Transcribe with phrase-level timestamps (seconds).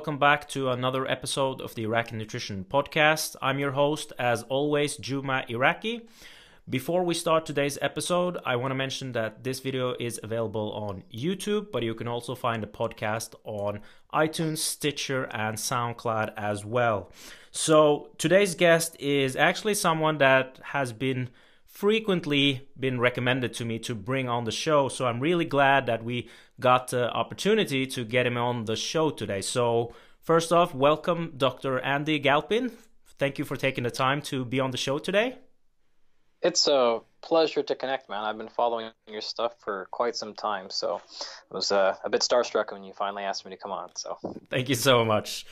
[0.00, 3.36] welcome back to another episode of the Iraqi Nutrition Podcast.
[3.42, 6.08] I'm your host, as always, Juma Iraqi.
[6.66, 11.04] Before we start today's episode, I want to mention that this video is available on
[11.12, 13.82] YouTube, but you can also find the podcast on
[14.14, 17.12] iTunes, Stitcher, and SoundCloud as well.
[17.50, 21.28] So today's guest is actually someone that has been
[21.66, 24.88] frequently been recommended to me to bring on the show.
[24.88, 29.10] So I'm really glad that we got the opportunity to get him on the show
[29.10, 29.40] today.
[29.40, 31.80] So first off, welcome Dr.
[31.80, 32.72] Andy Galpin.
[33.18, 35.38] Thank you for taking the time to be on the show today.
[36.42, 38.24] It's a pleasure to connect, man.
[38.24, 41.02] I've been following your stuff for quite some time, so
[41.50, 43.90] I was uh, a bit starstruck when you finally asked me to come on.
[43.94, 44.16] So
[44.48, 45.44] thank you so much.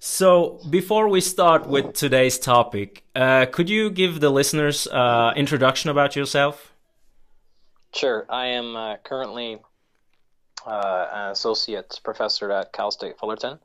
[0.00, 5.90] So before we start with today's topic, uh, could you give the listeners uh, introduction
[5.90, 6.72] about yourself?
[7.92, 8.26] Sure.
[8.28, 9.58] I am uh, currently
[10.66, 13.58] uh, an associate professor at Cal State Fullerton.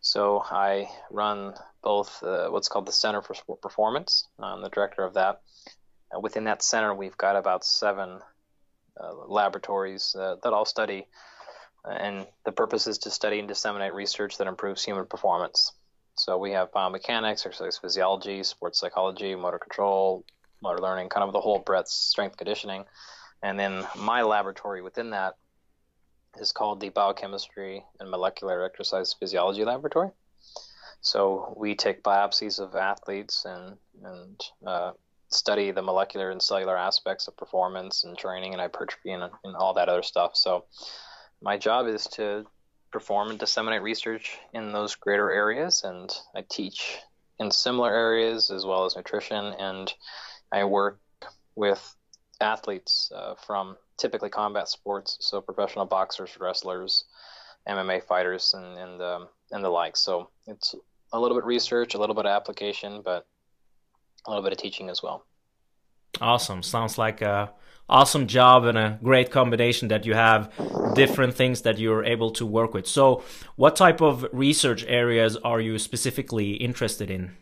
[0.00, 4.28] So I run both uh, what's called the Center for Sport Performance.
[4.38, 5.40] I'm the director of that
[6.14, 8.20] uh, within that center, we've got about seven
[9.00, 11.06] uh, laboratories uh, that all study,
[11.84, 15.72] and the purpose is to study and disseminate research that improves human performance.
[16.16, 20.24] So we have biomechanics, exercise physiology, sports psychology, motor control,
[20.62, 22.84] motor learning, kind of the whole breadth, strength conditioning.
[23.42, 25.34] And then my laboratory within that
[26.38, 30.10] is called the Biochemistry and Molecular Exercise Physiology Laboratory.
[31.00, 34.92] So we take biopsies of athletes and and uh,
[35.28, 39.74] study the molecular and cellular aspects of performance and training and hypertrophy and, and all
[39.74, 40.36] that other stuff.
[40.36, 40.64] So
[41.42, 42.46] my job is to
[42.90, 46.98] perform and disseminate research in those greater areas, and I teach
[47.38, 49.92] in similar areas as well as nutrition, and
[50.52, 51.00] I work
[51.56, 51.96] with
[52.40, 57.04] athletes uh, from typically combat sports, so professional boxers, wrestlers,
[57.68, 59.96] MMA fighters, and and um, and the like.
[59.96, 60.74] So it's
[61.12, 63.26] a little bit research, a little bit of application, but
[64.26, 65.24] a little bit of teaching as well.
[66.20, 66.62] Awesome.
[66.62, 67.52] Sounds like a
[67.88, 70.52] awesome job and a great combination that you have
[70.94, 72.86] different things that you're able to work with.
[72.86, 73.22] So,
[73.56, 77.36] what type of research areas are you specifically interested in?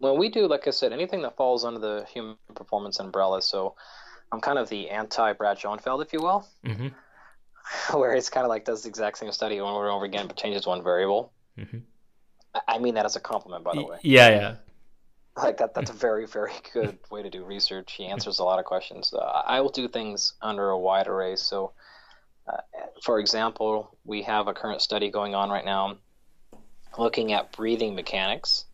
[0.00, 3.40] Well, we do, like I said, anything that falls under the human performance umbrella.
[3.42, 3.74] So,
[4.34, 6.88] I'm kind of the anti Brad Schoenfeld, if you will, mm-hmm.
[7.98, 10.36] where it's kind of like does the exact same study over and over again, but
[10.36, 11.32] changes one variable.
[11.58, 11.78] Mm-hmm.
[12.68, 13.98] I mean that as a compliment, by the way.
[14.02, 14.54] Yeah, yeah
[15.36, 18.58] like that that's a very very good way to do research he answers a lot
[18.58, 21.72] of questions uh, i will do things under a wide array so
[22.46, 22.58] uh,
[23.02, 25.96] for example we have a current study going on right now
[26.98, 28.66] looking at breathing mechanics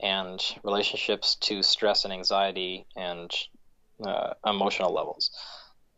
[0.00, 3.32] and relationships to stress and anxiety and
[4.02, 5.30] uh, emotional levels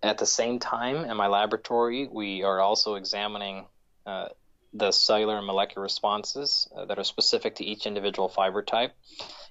[0.03, 3.67] at the same time in my laboratory we are also examining
[4.07, 4.29] uh,
[4.73, 8.93] the cellular and molecular responses uh, that are specific to each individual fiber type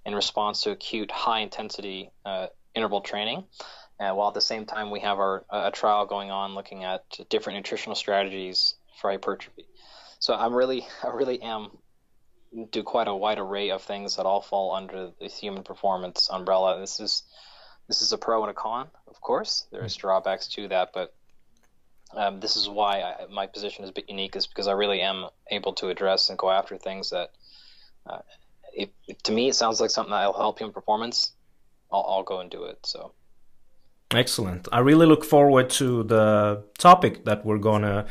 [0.06, 3.44] in response to acute high intensity uh, interval training.
[4.00, 7.04] Uh, while at the same time, we have our a trial going on looking at
[7.30, 9.66] different nutritional strategies for hypertrophy.
[10.20, 11.72] So I'm really, I really am
[12.72, 16.80] do quite a wide array of things that all fall under the human performance umbrella.
[16.80, 17.24] This is
[17.88, 19.66] this is a pro and a con, of course.
[19.72, 21.14] There's drawbacks to that, but
[22.14, 25.02] um, this is why I, my position is a bit unique, is because I really
[25.02, 27.32] am able to address and go after things that
[28.08, 28.20] uh,
[28.74, 31.34] if, if, to me it sounds like something that'll help you in performance,
[31.92, 32.80] I'll, I'll go and do it.
[32.84, 33.12] So.
[34.12, 34.68] Excellent.
[34.72, 38.06] I really look forward to the topic that we're going to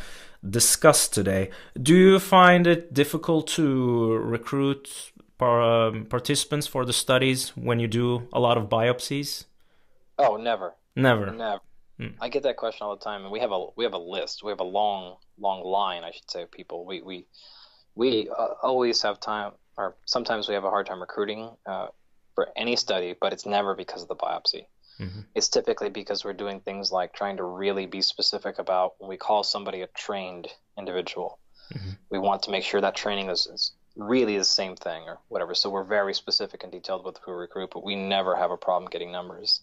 [0.49, 1.51] discuss today.
[1.81, 7.87] Do you find it difficult to recruit par- um, participants for the studies when you
[7.87, 9.45] do a lot of biopsies?
[10.19, 10.75] Oh, never.
[10.97, 11.31] Never.
[11.31, 11.61] Never.
[11.99, 12.09] Hmm.
[12.21, 14.43] I get that question all the time, and we have a we have a list.
[14.43, 16.85] We have a long long line, I should say, of people.
[16.85, 17.27] We we
[17.95, 21.89] we uh, always have time or sometimes we have a hard time recruiting uh,
[22.35, 24.67] for any study, but it's never because of the biopsy.
[25.01, 25.21] Mm-hmm.
[25.35, 29.17] It's typically because we're doing things like trying to really be specific about when we
[29.17, 31.39] call somebody a trained individual.
[31.73, 31.91] Mm-hmm.
[32.11, 35.55] We want to make sure that training is, is, really the same thing or whatever.
[35.55, 38.57] So we're very specific and detailed with who we recruit, but we never have a
[38.57, 39.61] problem getting numbers.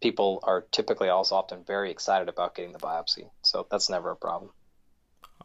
[0.00, 4.16] People are typically also often very excited about getting the biopsy, so that's never a
[4.16, 4.50] problem.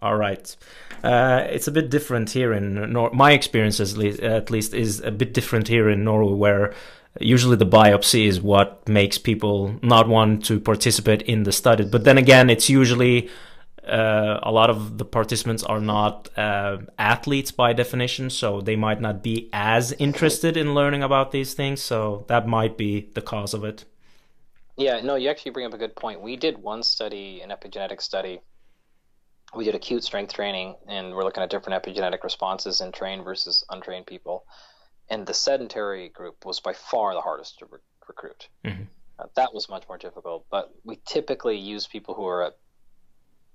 [0.01, 0.55] All right.
[1.03, 4.99] Uh, it's a bit different here in Nor- my experience, at least, at least, is
[5.01, 6.73] a bit different here in Norway, where
[7.19, 11.85] usually the biopsy is what makes people not want to participate in the study.
[11.85, 13.29] But then again, it's usually
[13.87, 18.99] uh, a lot of the participants are not uh, athletes by definition, so they might
[18.99, 21.81] not be as interested in learning about these things.
[21.81, 23.85] So that might be the cause of it.
[24.77, 26.21] Yeah, no, you actually bring up a good point.
[26.21, 28.41] We did one study, an epigenetic study,
[29.55, 33.63] we did acute strength training, and we're looking at different epigenetic responses in trained versus
[33.69, 34.45] untrained people.
[35.09, 38.49] And the sedentary group was by far the hardest to re- recruit.
[38.63, 38.83] Mm-hmm.
[39.17, 42.53] Uh, that was much more difficult, but we typically use people who are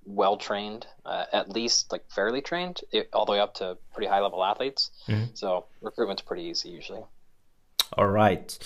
[0.07, 4.09] well trained, uh, at least like fairly trained, it, all the way up to pretty
[4.09, 4.91] high level athletes.
[5.07, 5.35] Mm-hmm.
[5.35, 7.03] So recruitment's pretty easy usually.
[7.99, 8.57] All right.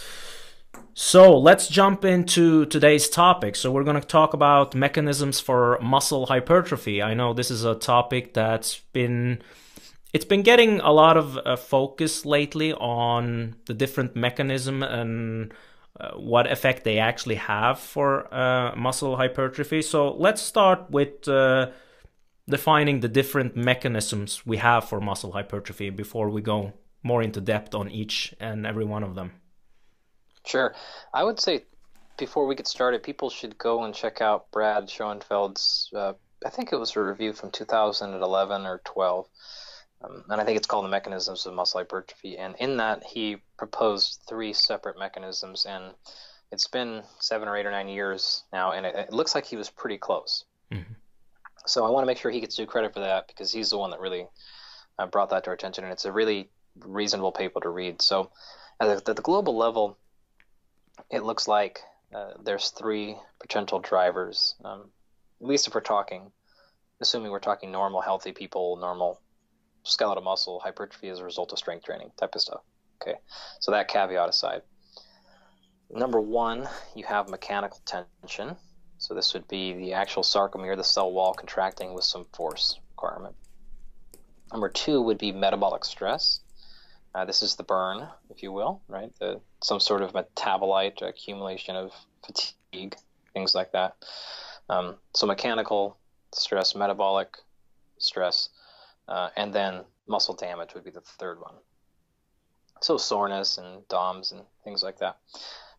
[0.94, 3.56] So let's jump into today's topic.
[3.56, 7.02] So we're going to talk about mechanisms for muscle hypertrophy.
[7.02, 9.42] I know this is a topic that's been
[10.12, 15.52] it's been getting a lot of uh, focus lately on the different mechanism and
[15.98, 19.82] uh, what effect they actually have for uh, muscle hypertrophy.
[19.82, 21.70] So let's start with uh,
[22.48, 26.72] defining the different mechanisms we have for muscle hypertrophy before we go
[27.02, 29.32] more into depth on each and every one of them.
[30.44, 30.74] Sure.
[31.12, 31.64] I would say
[32.16, 36.12] before we get started, people should go and check out Brad Schoenfeld's, uh,
[36.44, 39.26] I think it was a review from 2011 or 12.
[40.02, 42.36] Um, and I think it's called The Mechanisms of Muscle Hypertrophy.
[42.36, 45.66] And in that, he proposed three separate mechanisms.
[45.68, 45.94] And
[46.52, 49.56] it's been seven or eight or nine years now, and it, it looks like he
[49.56, 50.44] was pretty close.
[50.70, 50.92] Mm-hmm.
[51.66, 53.78] So I want to make sure he gets due credit for that because he's the
[53.78, 54.26] one that really
[54.98, 55.84] uh, brought that to our attention.
[55.84, 58.02] And it's a really reasonable paper to read.
[58.02, 58.30] So
[58.80, 59.96] at the, at the global level,
[61.10, 61.80] it looks like
[62.14, 64.54] uh, there's three potential drivers.
[64.64, 64.90] Um,
[65.40, 66.30] at least if we're talking,
[67.00, 69.20] assuming we're talking normal, healthy people, normal
[69.82, 72.60] skeletal muscle hypertrophy as a result of strength training type of stuff.
[73.02, 73.18] Okay,
[73.60, 74.62] so that caveat aside.
[75.90, 78.56] Number one, you have mechanical tension.
[78.98, 83.34] So this would be the actual sarcomere, the cell wall contracting with some force requirement.
[84.50, 86.40] Number two would be metabolic stress.
[87.14, 89.12] Uh, this is the burn, if you will, right?
[89.20, 91.92] The, some sort of metabolite accumulation of
[92.26, 92.96] fatigue,
[93.32, 93.94] things like that.
[94.68, 95.96] Um, so mechanical
[96.34, 97.36] stress, metabolic
[97.98, 98.48] stress,
[99.06, 101.54] uh, and then muscle damage would be the third one.
[102.80, 105.18] So soreness and DOMS and things like that.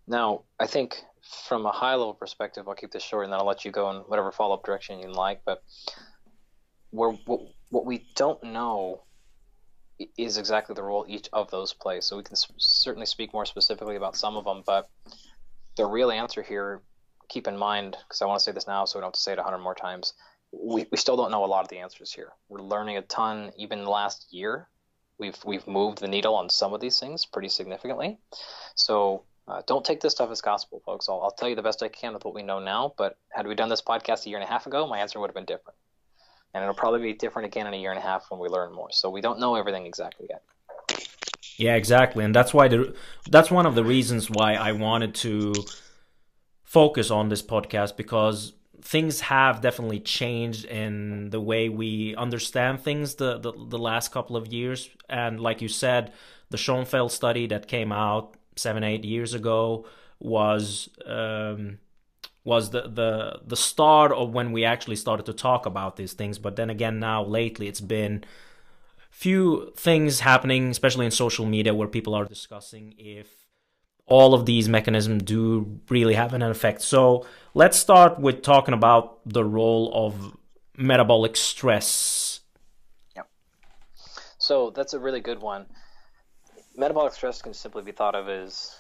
[0.08, 1.04] Now, I think
[1.44, 3.90] from a high level perspective, I'll keep this short and then I'll let you go
[3.90, 5.42] in whatever follow up direction you like.
[5.46, 5.64] But
[6.92, 7.18] what,
[7.70, 9.02] what we don't know
[10.18, 12.06] is exactly the role each of those plays.
[12.06, 14.90] So we can certainly speak more specifically about some of them, but
[15.78, 16.82] the real answer here,
[17.30, 19.20] keep in mind, because I want to say this now so we don't have to
[19.20, 20.14] say it a hundred more times,
[20.52, 22.32] we, we still don't know a lot of the answers here.
[22.50, 23.52] We're learning a ton.
[23.58, 24.68] Even last year,
[25.18, 28.18] we've we've moved the needle on some of these things pretty significantly.
[28.76, 31.10] So uh, don't take this stuff as gospel, folks.
[31.10, 32.94] I'll, I'll tell you the best I can with what we know now.
[32.98, 35.30] But had we done this podcast a year and a half ago, my answer would
[35.30, 35.78] have been different
[36.56, 38.74] and it'll probably be different again in a year and a half when we learn
[38.74, 38.90] more.
[38.92, 40.42] So we don't know everything exactly yet.
[41.58, 42.96] Yeah, exactly, and that's why the
[43.30, 45.54] that's one of the reasons why I wanted to
[46.64, 53.16] focus on this podcast because things have definitely changed in the way we understand things
[53.16, 54.90] the, the, the last couple of years.
[55.10, 56.14] And like you said,
[56.50, 59.88] the Schoenfeld study that came out seven, eight years ago
[60.20, 61.80] was um,
[62.46, 66.40] was the the the start of when we actually started to talk about these things.
[66.40, 68.24] But then again now lately it's been
[69.10, 73.28] few things happening especially in social media where people are discussing if
[74.08, 76.82] all of these mechanisms do really have an effect.
[76.82, 80.38] So let's start with talking about the role of
[80.78, 82.42] metabolic stress.
[83.16, 83.28] Yep.
[84.38, 85.66] So that's a really good one.
[86.76, 88.76] Metabolic stress can simply be thought of as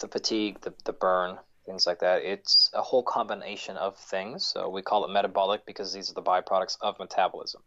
[0.00, 2.22] the fatigue the, the burn things like that.
[2.22, 4.44] It's a whole combination of things.
[4.44, 7.62] So we call it metabolic because these are the byproducts of metabolism.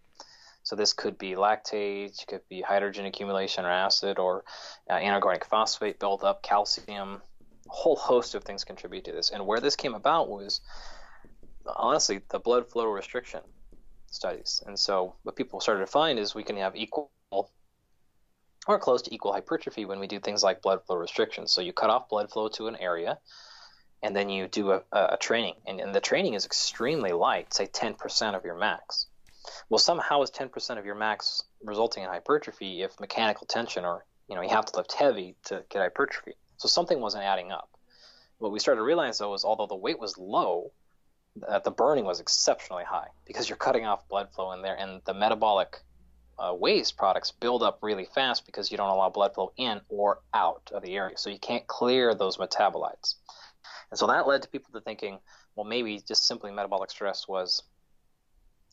[0.64, 4.44] So this could be lactate, could be hydrogen accumulation or acid, or
[4.90, 7.22] uh, inorganic phosphate buildup, calcium.
[7.68, 9.30] A whole host of things contribute to this.
[9.30, 10.62] And where this came about was
[11.76, 13.42] honestly the blood flow restriction
[14.12, 14.64] studies.
[14.66, 17.12] And so what people started to find is we can have equal
[18.68, 21.48] or close to equal hypertrophy when we do things like blood flow restriction.
[21.48, 23.18] So you cut off blood flow to an area
[24.04, 27.66] and then you do a, a training, and, and the training is extremely light, say
[27.66, 29.08] 10% of your max.
[29.70, 34.36] Well, somehow is 10% of your max resulting in hypertrophy if mechanical tension or you
[34.36, 36.34] know you have to lift heavy to get hypertrophy.
[36.58, 37.70] So something wasn't adding up.
[38.40, 40.72] What we started to realize though was although the weight was low,
[41.48, 45.02] uh, the burning was exceptionally high because you're cutting off blood flow in there, and
[45.06, 45.80] the metabolic
[46.40, 50.20] uh, waste products build up really fast because you don't allow blood flow in or
[50.34, 51.18] out of the area.
[51.18, 53.16] So you can't clear those metabolites.
[53.92, 55.20] And so that led to people to thinking,
[55.56, 57.64] well, maybe just simply metabolic stress was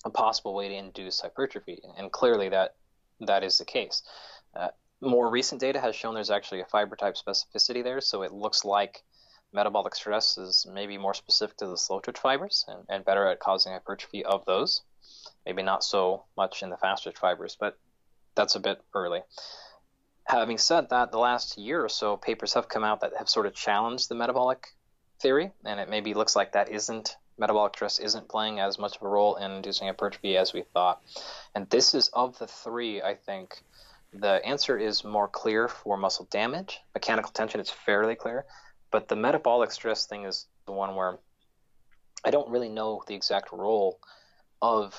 [0.04, 2.74] a possible way to induce hypertrophy, and clearly that
[3.20, 4.02] that is the case.
[4.54, 4.68] Uh,
[5.00, 8.64] more recent data has shown there's actually a fiber type specificity there, so it looks
[8.64, 9.02] like
[9.52, 13.38] metabolic stress is maybe more specific to the slow twitch fibers and, and better at
[13.38, 14.82] causing hypertrophy of those.
[15.46, 17.78] maybe not so much in the fast twitch fibers, but
[18.34, 19.20] that's a bit early.
[20.24, 23.46] Having said that, the last year or so, papers have come out that have sort
[23.46, 24.68] of challenged the metabolic
[25.20, 29.02] theory, and it maybe looks like that isn't metabolic stress isn't playing as much of
[29.02, 31.02] a role in inducing hypertrophy as we thought.
[31.54, 33.62] And this is of the three, I think,
[34.12, 36.80] the answer is more clear for muscle damage.
[36.94, 38.44] Mechanical tension is fairly clear,
[38.92, 41.18] but the metabolic stress thing is the one where
[42.24, 43.98] I don't really know the exact role
[44.62, 44.94] of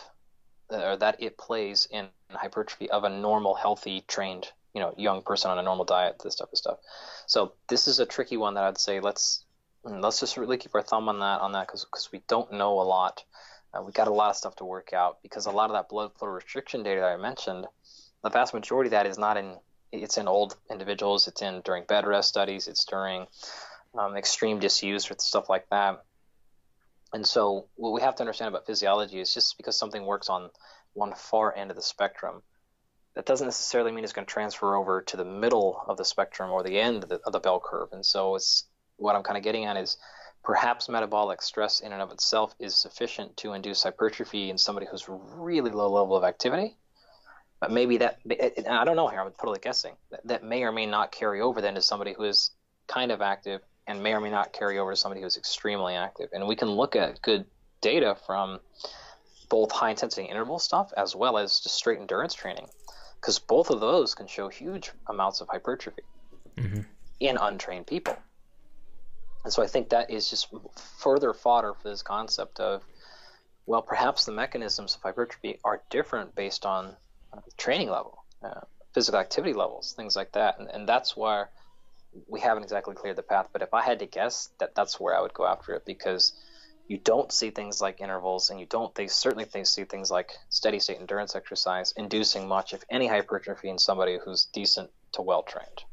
[0.72, 5.22] uh, or that it plays in hypertrophy of a normal, healthy, trained, you know, young
[5.22, 6.20] person on a normal diet.
[6.24, 6.80] This type of stuff.
[7.26, 9.45] So this is a tricky one that I'd say let's
[9.86, 12.84] let's just really keep our thumb on that on that because we don't know a
[12.84, 13.24] lot.
[13.74, 15.90] Uh, we got a lot of stuff to work out because a lot of that
[15.90, 17.66] blood flow restriction data that I mentioned,
[18.24, 19.58] the vast majority of that is not in.
[19.92, 21.28] It's in old individuals.
[21.28, 22.68] It's in during bed rest studies.
[22.68, 23.28] It's during
[23.98, 26.04] um, extreme disuse or stuff like that.
[27.14, 30.50] And so, what we have to understand about physiology is just because something works on
[30.94, 32.42] one far end of the spectrum,
[33.16, 36.52] that doesn't necessarily mean it's going to transfer over to the middle of the spectrum
[36.52, 37.90] or the end of the, of the bell curve.
[37.94, 38.66] And so, it's
[38.98, 39.98] what I'm kind of getting at is
[40.44, 45.06] perhaps metabolic stress in and of itself is sufficient to induce hypertrophy in somebody who's
[45.10, 46.78] really low level of activity.
[47.60, 48.20] But maybe that,
[48.70, 51.62] I don't know here, I'm totally guessing, that, that may or may not carry over
[51.62, 52.52] then to somebody who is
[52.88, 56.30] kind of active and may or may not carry over to somebody who's extremely active.
[56.34, 57.46] And we can look at good
[57.82, 58.60] data from
[59.50, 62.68] both high intensity interval stuff as well as just straight endurance training,
[63.22, 66.04] because both of those can show huge amounts of hypertrophy
[66.58, 66.82] mm-hmm.
[67.20, 68.16] in untrained people.
[69.46, 70.48] And so I think that is just
[70.98, 72.84] further fodder for this concept of,
[73.68, 76.96] well, perhaps the mechanisms of hypertrophy are different based on
[77.32, 78.62] uh, training level, uh,
[78.96, 80.58] physical activity levels, things like that.
[80.58, 81.52] And, and that's where
[82.28, 83.50] we haven't exactly cleared the path.
[83.54, 86.34] But if I had to guess, that that's where I would go after it because
[86.88, 90.32] you don't see things like intervals, and you don't they certainly they see things like
[90.50, 95.44] steady state endurance exercise inducing much, if any, hypertrophy in somebody who's decent to well
[95.44, 95.84] trained.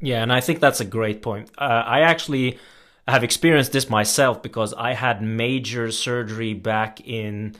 [0.00, 1.50] Yeah, and I think that's a great point.
[1.58, 2.58] Uh, I actually
[3.06, 7.54] have experienced this myself because I had major surgery back in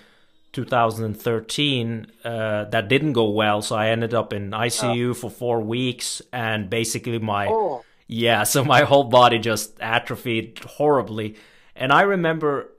[0.52, 3.62] 2013 uh, that didn't go well.
[3.62, 5.14] So I ended up in ICU oh.
[5.14, 7.84] for four weeks, and basically my oh.
[8.06, 11.36] yeah, so my whole body just atrophied horribly.
[11.76, 12.70] And I remember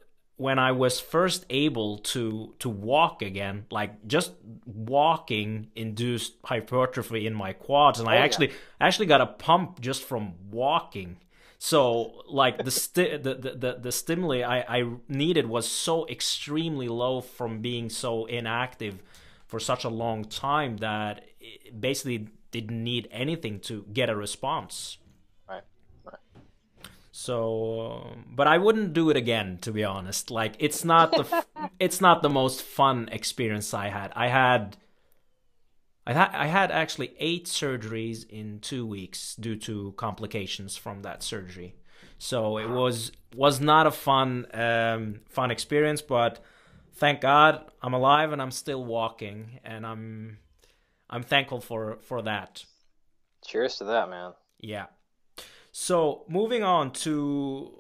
[0.42, 4.34] when I was first able to to walk again, like just
[4.66, 8.54] walking induced hypertrophy in my quads, and oh, I actually yeah.
[8.82, 11.18] actually got a pump just from walking.
[11.60, 16.88] So like the, sti- the, the the the stimuli I I needed was so extremely
[16.88, 19.04] low from being so inactive
[19.46, 24.98] for such a long time that it basically didn't need anything to get a response.
[27.12, 30.32] So, but I wouldn't do it again, to be honest.
[30.32, 31.46] Like, it's not the
[31.80, 34.14] it's not the most fun experience I had.
[34.16, 34.78] I had,
[36.08, 41.22] I had, I had actually eight surgeries in two weeks due to complications from that
[41.22, 41.76] surgery.
[42.18, 46.40] So it was was not a fun um, fun experience, but
[46.94, 50.38] thank God I'm alive and I'm still walking, and I'm
[51.10, 52.64] I'm thankful for for that.
[53.46, 54.34] Cheers to that, man.
[54.60, 54.86] Yeah.
[55.72, 57.72] So moving on to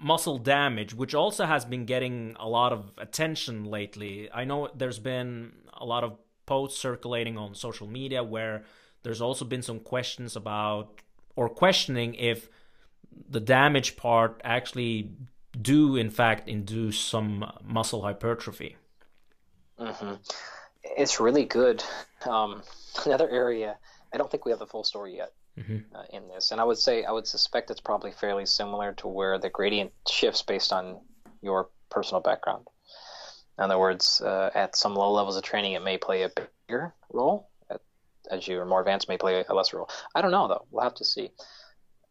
[0.00, 4.28] muscle damage, which also has been getting a lot of attention lately.
[4.32, 8.64] I know there's been a lot of posts circulating on social media where
[9.02, 11.00] there's also been some questions about
[11.36, 12.48] or questioning if
[13.28, 15.12] the damage part actually
[15.60, 18.76] do in fact induce some muscle hypertrophy.
[19.78, 20.14] Mm-hmm.
[20.82, 21.82] It's really good.
[22.26, 22.62] Um,
[23.06, 23.76] another area,
[24.12, 25.94] I don't think we have the full story yet, mm-hmm.
[25.94, 26.50] uh, in this.
[26.50, 29.92] And I would say, I would suspect it's probably fairly similar to where the gradient
[30.08, 31.00] shifts based on
[31.42, 32.66] your personal background.
[33.58, 36.30] In other words, uh, at some low levels of training, it may play a
[36.66, 37.48] bigger role.
[37.70, 37.80] At,
[38.30, 39.90] as you are more advanced, may play a lesser role.
[40.14, 40.66] I don't know though.
[40.70, 41.30] We'll have to see.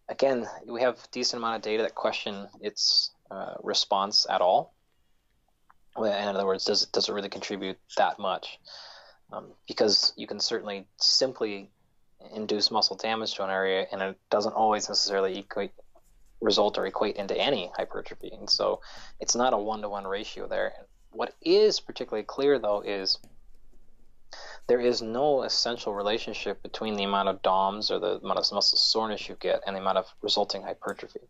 [0.09, 4.73] Again, we have decent amount of data that question its uh, response at all.
[5.97, 8.59] In other words, does it does it really contribute that much?
[9.31, 11.71] Um, because you can certainly simply
[12.33, 15.71] induce muscle damage to an area, and it doesn't always necessarily equate
[16.41, 18.31] result or equate into any hypertrophy.
[18.31, 18.81] And so
[19.19, 20.73] it's not a one to one ratio there.
[21.11, 23.17] What is particularly clear though is
[24.67, 28.77] there is no essential relationship between the amount of DOMs or the amount of muscle
[28.77, 31.21] soreness you get and the amount of resulting hypertrophy.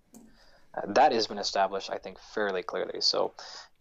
[0.76, 3.00] Uh, that has been established, I think, fairly clearly.
[3.02, 3.34] So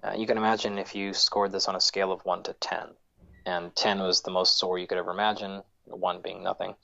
[0.04, 2.88] uh, you can imagine if you scored this on a scale of 1 to 10,
[3.46, 6.74] and 10 was the most sore you could ever imagine, one being nothing.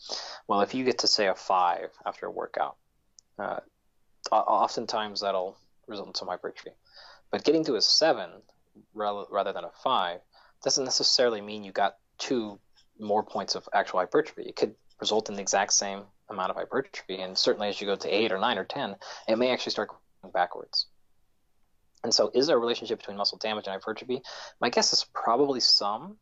[0.47, 2.77] Well, if you get to say a five after a workout,
[3.39, 3.61] uh,
[4.31, 5.57] oftentimes that'll
[5.87, 6.73] result in some hypertrophy.
[7.31, 8.31] But getting to a seven
[8.95, 10.21] rather than a five
[10.63, 12.59] doesn't necessarily mean you got two
[12.99, 14.43] more points of actual hypertrophy.
[14.43, 17.97] It could result in the exact same amount of hypertrophy, and certainly as you go
[17.97, 19.91] to eight or nine or ten, it may actually start
[20.23, 20.87] going backwards.
[22.05, 24.23] And so, is there a relationship between muscle damage and hypertrophy?
[24.61, 26.17] My guess is probably some,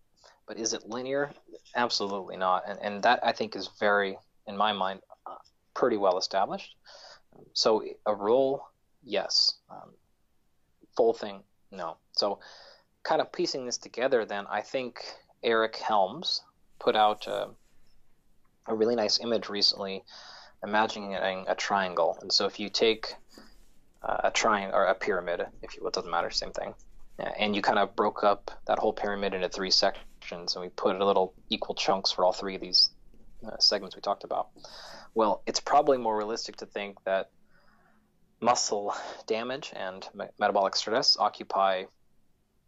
[0.50, 1.30] but is it linear?
[1.76, 2.64] Absolutely not.
[2.68, 5.36] And, and that I think is very, in my mind, uh,
[5.74, 6.74] pretty well established.
[7.52, 8.68] So, a rule,
[9.04, 9.58] yes.
[9.70, 9.92] Um,
[10.96, 11.98] full thing, no.
[12.16, 12.40] So,
[13.04, 14.98] kind of piecing this together, then I think
[15.44, 16.42] Eric Helms
[16.80, 17.54] put out a
[18.74, 20.02] really nice image recently,
[20.64, 22.18] imagining a triangle.
[22.22, 23.14] And so, if you take
[24.02, 26.74] uh, a triangle or a pyramid, if you it doesn't matter, same thing.
[27.38, 30.96] And you kind of broke up that whole pyramid into three sections, and we put
[30.96, 32.90] a little equal chunks for all three of these
[33.46, 34.48] uh, segments we talked about.
[35.14, 37.30] Well, it's probably more realistic to think that
[38.40, 38.94] muscle
[39.26, 41.84] damage and me- metabolic stress occupy,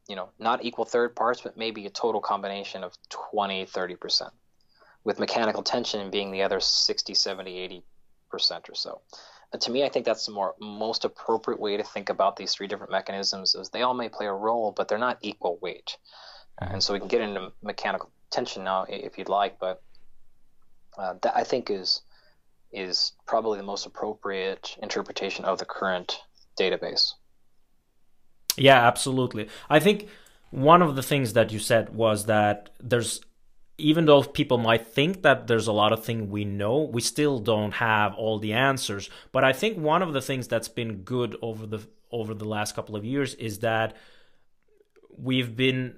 [0.09, 4.31] you know, not equal third parts, but maybe a total combination of 20, 30%,
[5.05, 7.83] with mechanical tension being the other 60, 70,
[8.33, 9.01] 80% or so.
[9.53, 12.55] And to me, I think that's the more most appropriate way to think about these
[12.55, 13.55] three different mechanisms.
[13.55, 15.99] Is they all may play a role, but they're not equal weight.
[16.61, 16.75] Mm-hmm.
[16.75, 19.83] And so we can get into mechanical tension now if you'd like, but
[20.99, 22.03] uh, that I think is
[22.73, 26.21] is probably the most appropriate interpretation of the current
[26.59, 27.13] database.
[28.57, 29.49] Yeah, absolutely.
[29.69, 30.09] I think
[30.51, 33.21] one of the things that you said was that there's
[33.79, 37.39] even though people might think that there's a lot of things we know, we still
[37.39, 39.11] don't have all the answers.
[39.33, 42.75] But I think one of the things that's been good over the over the last
[42.75, 43.97] couple of years is that
[45.17, 45.97] we've been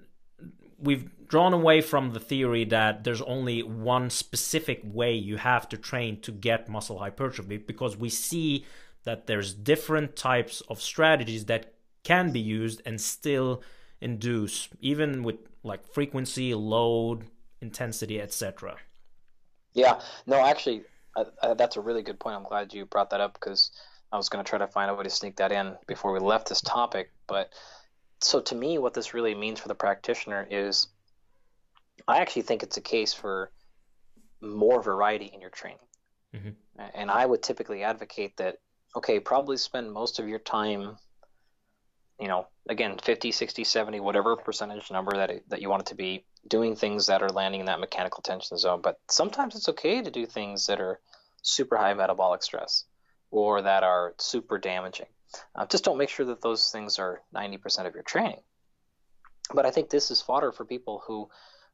[0.84, 5.76] we've drawn away from the theory that there's only one specific way you have to
[5.76, 8.64] train to get muscle hypertrophy because we see
[9.04, 13.62] that there's different types of strategies that can be used and still
[14.00, 17.24] induce even with like frequency load
[17.60, 18.76] intensity, etc.
[19.72, 20.82] Yeah, no, actually,
[21.16, 22.36] uh, uh, that's a really good point.
[22.36, 23.72] I'm glad you brought that up because
[24.12, 26.20] I was going to try to find a way to sneak that in before we
[26.20, 27.10] left this topic.
[27.26, 27.50] But
[28.20, 30.86] so to me, what this really means for the practitioner is
[32.08, 33.50] I actually think it's a case for
[34.40, 35.78] more variety in your training.
[36.34, 36.50] Mm-hmm.
[36.94, 38.56] And I would typically advocate that,
[38.96, 40.96] okay, probably spend most of your time
[42.20, 45.86] you know, again, 50, 60, 70, whatever percentage number that it, that you want it
[45.86, 48.80] to be, doing things that are landing in that mechanical tension zone.
[48.82, 51.00] But sometimes it's okay to do things that are
[51.42, 52.84] super high metabolic stress
[53.30, 55.06] or that are super damaging.
[55.54, 58.40] Uh, just don't make sure that those things are 90% of your training.
[59.52, 61.28] But I think this is fodder for people who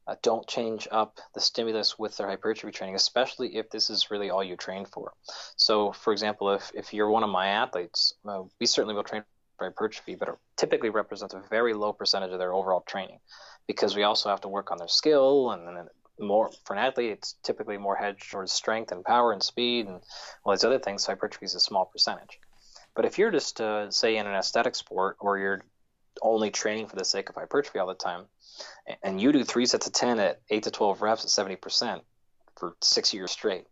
[0.07, 4.31] uh, don't change up the stimulus with their hypertrophy training, especially if this is really
[4.31, 5.13] all you train for.
[5.57, 9.25] So, for example, if, if you're one of my athletes, uh, we certainly will train
[9.61, 13.19] hypertrophy, but it typically represents a very low percentage of their overall training
[13.67, 15.87] because we also have to work on their skill and then
[16.19, 20.01] more for an athlete it's typically more hedged towards strength and power and speed and
[20.45, 22.39] all these other things so hypertrophy is a small percentage
[22.95, 25.63] but if you're just uh, say in an aesthetic sport or you're
[26.23, 28.25] only training for the sake of hypertrophy all the time
[29.03, 32.01] and you do three sets of 10 at 8 to 12 reps at 70%
[32.57, 33.67] for six years straight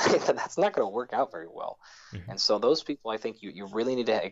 [0.08, 1.78] that's not going to work out very well.
[2.14, 2.30] Mm-hmm.
[2.30, 4.30] And so those people, I think you, you really need to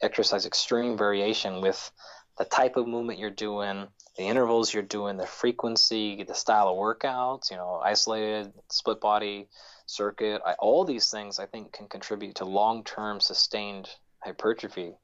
[0.00, 1.90] exercise extreme variation with
[2.38, 6.76] the type of movement you're doing, the intervals you're doing, the frequency, the style of
[6.76, 9.48] workouts, you know, isolated, split body,
[9.90, 13.88] circuit, I, all these things I think can contribute to long-term sustained
[14.20, 14.94] hypertrophy.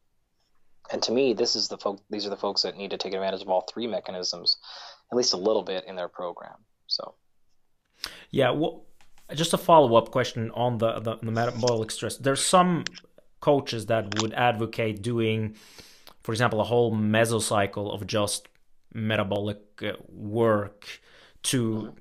[0.92, 3.12] And to me, this is the folk, these are the folks that need to take
[3.12, 4.56] advantage of all three mechanisms,
[5.10, 6.58] at least a little bit in their program.
[6.86, 7.14] So,
[8.30, 8.84] yeah, well,
[9.34, 12.16] just a follow up question on the, the, the metabolic stress.
[12.16, 12.84] There's some
[13.40, 15.56] coaches that would advocate doing,
[16.22, 18.48] for example, a whole mesocycle of just
[18.94, 21.00] metabolic uh, work
[21.42, 21.94] to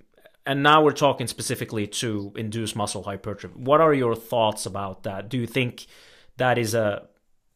[0.46, 3.56] and now we're talking specifically to induce muscle hypertrophy.
[3.58, 5.30] What are your thoughts about that?
[5.30, 5.88] Do you think
[6.38, 7.08] that is a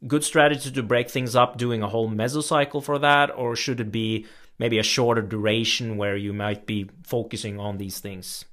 [0.08, 3.92] good strategy to break things up doing a whole mesocycle for that or should it
[3.92, 4.26] be
[4.58, 8.46] maybe a shorter duration where you might be focusing on these things?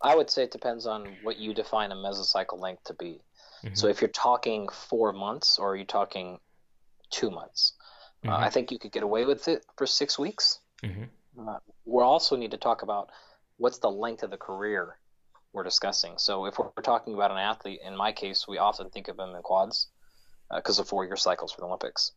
[0.00, 3.20] I would say it depends on what you define a mesocycle length to be.
[3.64, 3.74] Mm-hmm.
[3.74, 6.38] So if you're talking four months or are you talking
[7.10, 7.72] two months,
[8.24, 8.42] uh, mm-hmm.
[8.42, 10.60] uh, I think you could get away with it for six weeks.
[10.82, 11.48] Mm-hmm.
[11.48, 13.10] Uh, we also need to talk about
[13.58, 14.96] what's the length of the career
[15.52, 16.12] we're discussing.
[16.18, 19.34] So if we're, talking about an athlete, in my case, we often think of them
[19.34, 19.88] in quads
[20.54, 22.12] because uh, of four-year cycles for the Olympics.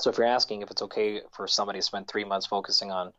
[0.00, 3.12] So if you're asking if it's okay for somebody to spend three months focusing on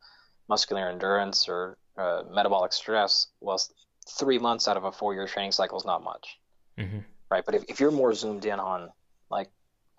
[0.48, 3.60] muscular endurance or uh, metabolic stress, well,
[4.08, 6.38] three months out of a four year training cycle is not much.
[6.78, 7.00] Mm-hmm.
[7.30, 7.44] Right.
[7.44, 8.90] But if, if you're more zoomed in on
[9.30, 9.50] like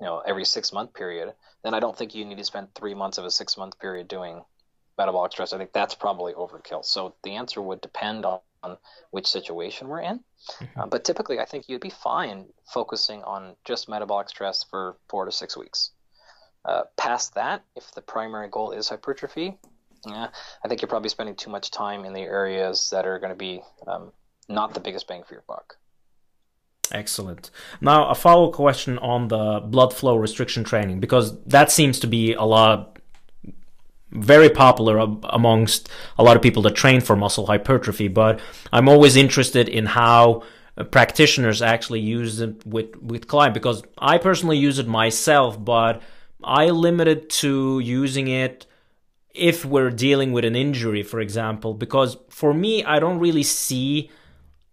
[0.00, 2.94] you know every six month period, then I don't think you need to spend three
[2.94, 4.42] months of a six month period doing
[4.98, 5.52] metabolic stress.
[5.52, 6.84] I think that's probably overkill.
[6.84, 8.76] So the answer would depend on, on
[9.10, 10.20] which situation we're in.
[10.60, 10.80] Mm-hmm.
[10.80, 15.24] Uh, but typically, I think you'd be fine focusing on just metabolic stress for four
[15.24, 15.92] to six weeks.
[16.64, 19.56] Uh, past that, if the primary goal is hypertrophy,
[20.06, 20.28] yeah,
[20.64, 23.36] I think you're probably spending too much time in the areas that are going to
[23.36, 24.12] be um,
[24.48, 25.76] not the biggest bang for your buck.
[26.90, 27.50] Excellent.
[27.80, 32.32] Now, a follow question on the blood flow restriction training, because that seems to be
[32.32, 32.97] a lot
[34.10, 38.08] very popular amongst a lot of people that train for muscle hypertrophy.
[38.08, 38.40] But
[38.72, 40.42] I'm always interested in how
[40.76, 46.02] uh, practitioners actually use it with with client because I personally use it myself, but
[46.42, 48.66] I limit it to using it
[49.34, 54.10] if we're dealing with an injury, for example, because for me, I don't really see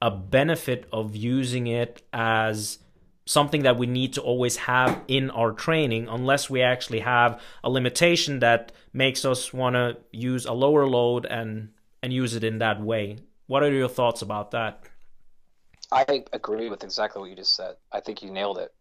[0.02, 2.80] a benefit of using it as
[3.26, 7.70] something that we need to always have in our training unless we actually have a
[7.70, 11.70] limitation that makes us want to use a lower load and
[12.04, 13.18] and use it in that way.
[13.48, 14.84] What are your thoughts about that?
[15.92, 17.76] I agree with exactly what you just said.
[17.92, 18.74] I think you nailed it.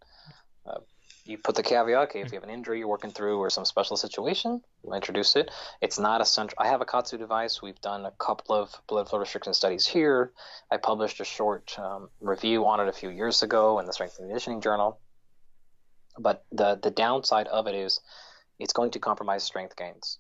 [0.66, 0.80] Uh,
[1.24, 3.64] you put the caveat okay if you have an injury you're working through or some
[3.64, 5.50] special situation you introduce it.
[5.80, 7.62] It's not a central i have a KAATSU device.
[7.62, 10.32] We've done a couple of blood flow restriction studies here.
[10.70, 14.18] I published a short um, review on it a few years ago in the strength
[14.18, 15.00] and conditioning journal.
[16.18, 18.00] But the the downside of it is
[18.58, 20.18] it's going to compromise strength gains.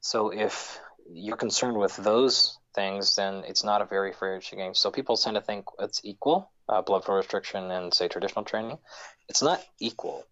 [0.00, 4.90] So if you're concerned with those things then it's not a very fair game so
[4.90, 8.78] people tend to think it's equal uh, blood flow restriction and say traditional training
[9.28, 10.26] it's not equal.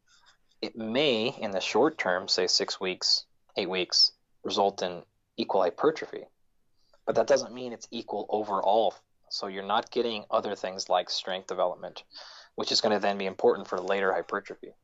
[0.60, 3.24] It may, in the short term, say six weeks,
[3.56, 4.12] eight weeks,
[4.44, 5.02] result in
[5.36, 6.24] equal hypertrophy,
[7.06, 8.94] but that doesn't mean it's equal overall.
[9.30, 12.02] So you're not getting other things like strength development,
[12.56, 14.74] which is going to then be important for later hypertrophy.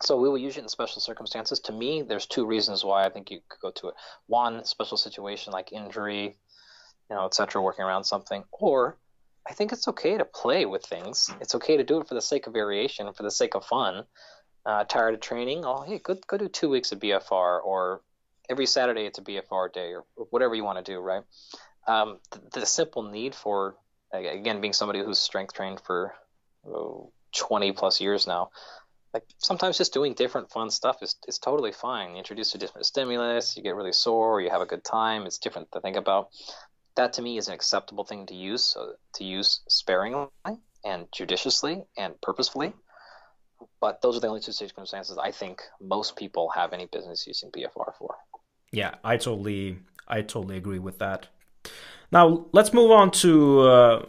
[0.00, 1.58] So we will use it in special circumstances.
[1.60, 3.94] To me, there's two reasons why I think you could go to it.
[4.28, 6.38] One, special situation like injury,
[7.10, 8.96] you know, etc., working around something, or
[9.46, 11.30] I think it's okay to play with things.
[11.40, 14.04] It's okay to do it for the sake of variation, for the sake of fun.
[14.66, 15.64] Uh, tired of training?
[15.64, 18.02] Oh, hey, go go do two weeks of BFR, or
[18.50, 21.22] every Saturday it's a BFR day, or, whatever you want to do, right?
[21.86, 23.76] Um, the, the, simple need for
[24.12, 26.14] again being somebody who's strength trained for
[26.66, 28.50] oh, 20 plus years now,
[29.14, 32.12] like sometimes just doing different fun stuff is, is totally fine.
[32.12, 35.24] You introduce a different stimulus, you get really sore, you have a good time.
[35.24, 36.28] It's different to think about
[36.98, 40.28] that to me is an acceptable thing to use so to use sparingly
[40.84, 42.72] and judiciously and purposefully.
[43.80, 47.50] But those are the only two circumstances i think most people have any business using
[47.50, 48.16] bfr for.
[48.72, 51.28] Yeah i totally i totally agree with that.
[52.10, 54.06] Now let's move on to uh,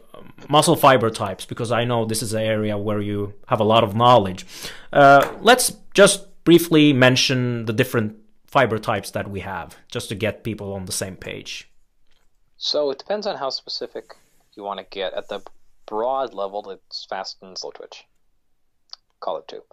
[0.50, 3.84] muscle fiber types because i know this is an area where you have a lot
[3.84, 4.46] of knowledge.
[4.92, 8.16] Uh, let's just briefly mention the different
[8.48, 11.69] fiber types that we have just to get people on the same page
[12.60, 14.18] so it depends on how specific
[14.54, 15.14] you want to get.
[15.14, 15.42] At the
[15.86, 18.06] broad level, it's fast and slow twitch.
[19.22, 19.64] Call it two.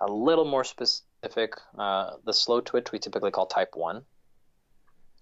[0.00, 4.04] A little more specific, uh, the slow twitch we typically call type 1,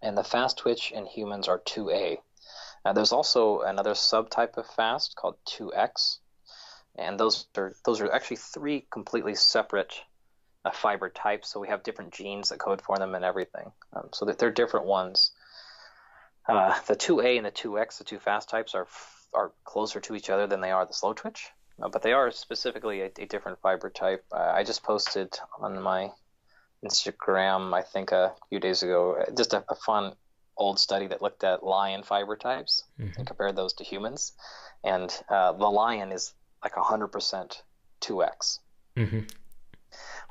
[0.03, 2.19] and the fast twitch in humans are 2A.
[2.85, 6.19] Now, there's also another subtype of fast called 2X,
[6.97, 9.95] and those are those are actually three completely separate
[10.64, 11.49] uh, fiber types.
[11.49, 13.71] So we have different genes that code for them and everything.
[13.92, 15.31] Um, so that they're different ones.
[16.49, 18.87] Uh, the 2A and the 2X, the two fast types, are
[19.35, 21.51] are closer to each other than they are the slow twitch,
[21.83, 24.25] uh, but they are specifically a, a different fiber type.
[24.33, 26.11] Uh, I just posted on my
[26.85, 30.15] Instagram, I think a few days ago, uh, just a, a fun
[30.57, 33.19] old study that looked at lion fiber types mm-hmm.
[33.19, 34.33] and compared those to humans,
[34.83, 36.33] and uh, the lion is
[36.65, 37.63] like 100%
[38.01, 38.59] 2X.
[38.97, 39.21] Mm-hmm.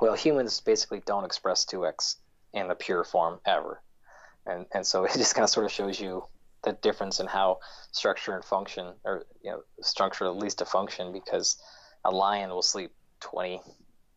[0.01, 2.15] Well, humans basically don't express 2X
[2.53, 3.81] in the pure form ever
[4.45, 6.23] and and so it just kind of sort of shows you
[6.63, 7.59] the difference in how
[7.91, 11.57] structure and function, or you know, structure at least to function, because
[12.03, 13.61] a lion will sleep 20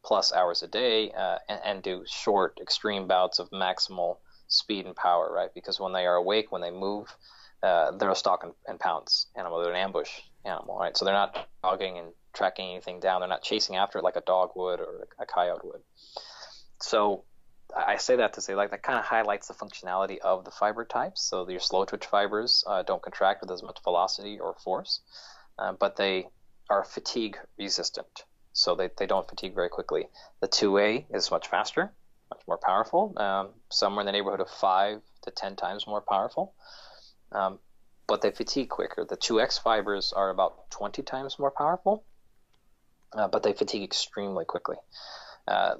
[0.05, 4.17] plus hours a day uh, and, and, do short, extreme bouts of maximal
[4.49, 5.51] speed and power, right?
[5.55, 7.15] Because when they are awake, when they move,
[7.63, 9.63] uh, they're a stalk and, and pounce animal.
[9.63, 10.11] They're an ambush
[10.45, 10.97] animal, right?
[10.97, 13.21] So they're not dogging and tracking anything down.
[13.21, 15.83] They're not chasing after it like a dog would or a coyote would.
[16.81, 17.25] So
[17.77, 20.85] I say that to say like that kind of highlights the functionality of the fiber
[20.85, 21.23] types.
[21.23, 25.01] So your slow twitch fibers uh, don't contract with as much velocity or force,
[25.59, 26.29] uh, but they
[26.71, 28.25] are fatigue resistant.
[28.53, 30.09] So they, they don't fatigue very quickly.
[30.41, 31.93] The 2A is much faster,
[32.31, 36.55] much more powerful, um, somewhere in the neighborhood of 5 to 10 times more powerful.
[37.33, 37.59] Um,
[38.07, 39.05] but they fatigue quicker.
[39.05, 42.05] The 2X fibers are about 20 times more powerful,
[43.13, 44.77] uh, but they fatigue extremely quickly.
[45.47, 45.75] Uh,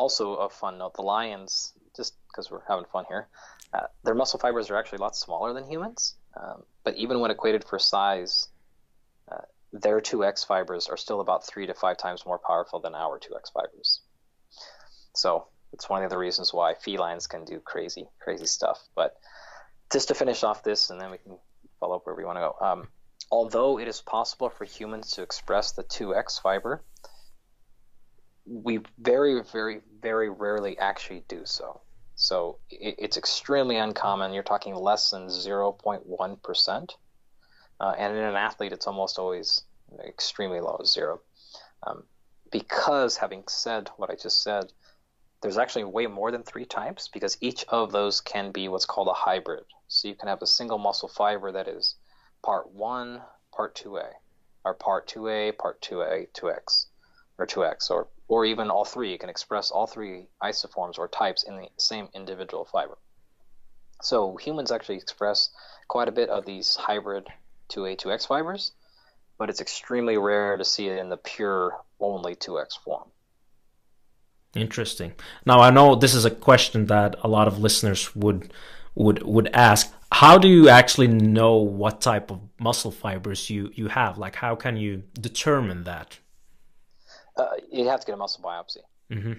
[0.00, 3.28] also, a fun note: the lions, just because we're having fun here,
[3.74, 6.14] uh, their muscle fibers are actually a lot smaller than humans.
[6.34, 8.48] Um, but even when equated for size,
[9.30, 13.18] uh, their 2x fibers are still about three to five times more powerful than our
[13.18, 14.00] 2x fibers.
[15.14, 18.80] So it's one of the reasons why felines can do crazy, crazy stuff.
[18.94, 19.16] But
[19.92, 21.36] just to finish off this, and then we can
[21.78, 22.66] follow up where we want to go.
[22.66, 22.88] Um,
[23.30, 26.82] although it is possible for humans to express the 2x fiber,
[28.46, 31.80] we very, very, very rarely actually do so.
[32.14, 34.32] So it, it's extremely uncommon.
[34.32, 36.90] You're talking less than 0.1%.
[37.80, 39.62] Uh, and in an athlete, it's almost always
[40.06, 41.20] extremely low, zero.
[41.86, 42.04] Um,
[42.50, 44.72] because, having said what I just said,
[45.40, 49.08] there's actually way more than three types because each of those can be what's called
[49.08, 49.64] a hybrid.
[49.88, 51.94] So you can have a single muscle fiber that is
[52.42, 54.10] part 1, part 2A,
[54.64, 56.86] or part 2A, part 2A, 2X,
[57.38, 59.10] or 2X, or, or even all three.
[59.10, 62.96] You can express all three isoforms or types in the same individual fiber.
[64.02, 65.50] So humans actually express
[65.88, 67.26] quite a bit of these hybrid
[67.70, 68.72] 2A, 2X fibers,
[69.36, 73.08] but it's extremely rare to see it in the pure only 2X form.
[74.54, 75.12] Interesting.
[75.44, 78.52] Now I know this is a question that a lot of listeners would
[78.94, 79.92] would would ask.
[80.12, 84.18] How do you actually know what type of muscle fibers you you have?
[84.18, 86.18] Like how can you determine that?
[87.40, 88.82] Uh, you have to get a muscle biopsy.
[89.10, 89.32] Mm-hmm.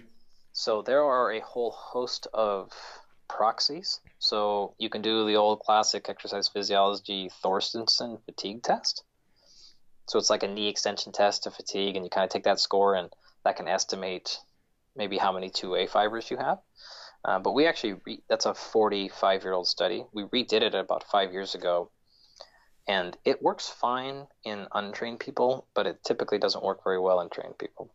[0.54, 2.72] So there are a whole host of
[3.28, 4.00] proxies.
[4.20, 9.04] So you can do the old classic exercise physiology Thorstensson fatigue test.
[10.08, 12.60] So it's like a knee extension test to fatigue, and you kind of take that
[12.60, 13.10] score, and
[13.46, 14.40] that can estimate
[14.96, 16.58] maybe how many 2A fibers you have.
[17.24, 20.04] Uh, but we actually, re- that's a 45 year old study.
[20.12, 21.92] We redid it about five years ago.
[22.92, 27.30] And it works fine in untrained people, but it typically doesn't work very well in
[27.30, 27.90] trained people.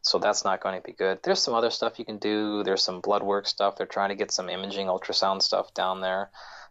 [0.00, 1.18] So that's not going to be good.
[1.22, 2.62] There's some other stuff you can do.
[2.64, 3.76] There's some blood work stuff.
[3.76, 6.30] They're trying to get some imaging ultrasound stuff down there.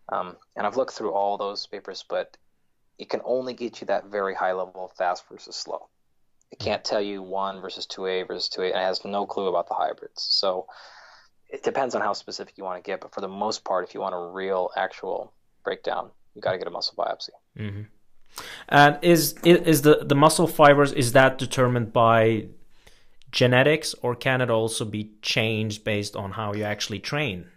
[0.09, 2.35] Um, and I've looked through all those papers, but
[2.97, 5.87] it can only get you that very high level of fast versus slow.
[6.51, 9.67] It can't tell you one versus 2A versus 2A, and it has no clue about
[9.67, 10.23] the hybrids.
[10.23, 10.65] So
[11.47, 13.93] it depends on how specific you want to get, but for the most part, if
[13.93, 15.31] you want a real, actual
[15.63, 17.29] breakdown, you got to get a muscle biopsy.
[17.57, 17.81] Mm-hmm.
[18.67, 22.47] And is is the the muscle fibers is that determined by
[23.31, 27.47] genetics, or can it also be changed based on how you actually train?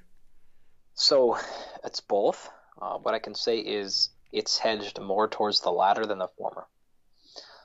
[0.95, 1.39] So
[1.85, 2.51] it's both.
[2.81, 6.67] Uh, what I can say is it's hedged more towards the latter than the former.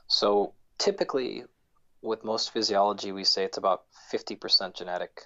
[0.08, 1.44] So typically
[2.02, 5.22] with most physiology we say it's about 50% genetic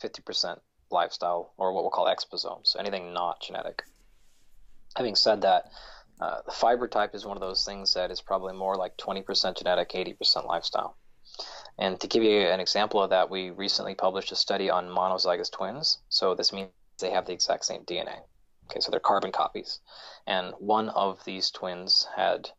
[0.00, 0.60] 50%
[0.90, 3.82] lifestyle or what we'll call exposomes, anything not genetic
[4.96, 5.70] having said that
[6.20, 9.58] uh, the fiber type is one of those things that is probably more like 20%
[9.58, 10.96] genetic 80% lifestyle.
[11.78, 15.50] And to give you an example of that we recently published a study on monozygous
[15.50, 15.98] twins.
[16.08, 18.20] So this means they have the exact same dna
[18.66, 19.80] okay so they're carbon copies.
[20.26, 22.50] And one of these twins had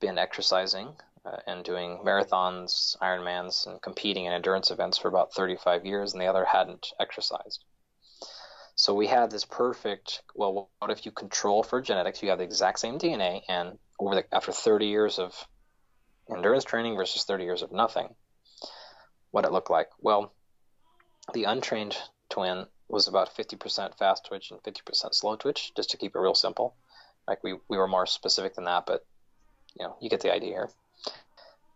[0.00, 0.94] been exercising
[1.24, 6.22] uh, and doing marathons, Ironmans, and competing in endurance events for about 35 years, and
[6.22, 7.64] the other hadn't exercised.
[8.78, 10.22] So we had this perfect.
[10.34, 12.22] Well, what if you control for genetics?
[12.22, 15.34] You have the exact same DNA, and over the, after 30 years of
[16.30, 18.14] endurance training versus 30 years of nothing,
[19.32, 19.88] what it looked like?
[20.00, 20.32] Well,
[21.34, 21.96] the untrained
[22.30, 26.34] twin was about 50% fast twitch and 50% slow twitch, just to keep it real
[26.34, 26.74] simple.
[27.26, 29.04] Like we, we were more specific than that, but
[29.78, 30.70] you know, you get the idea here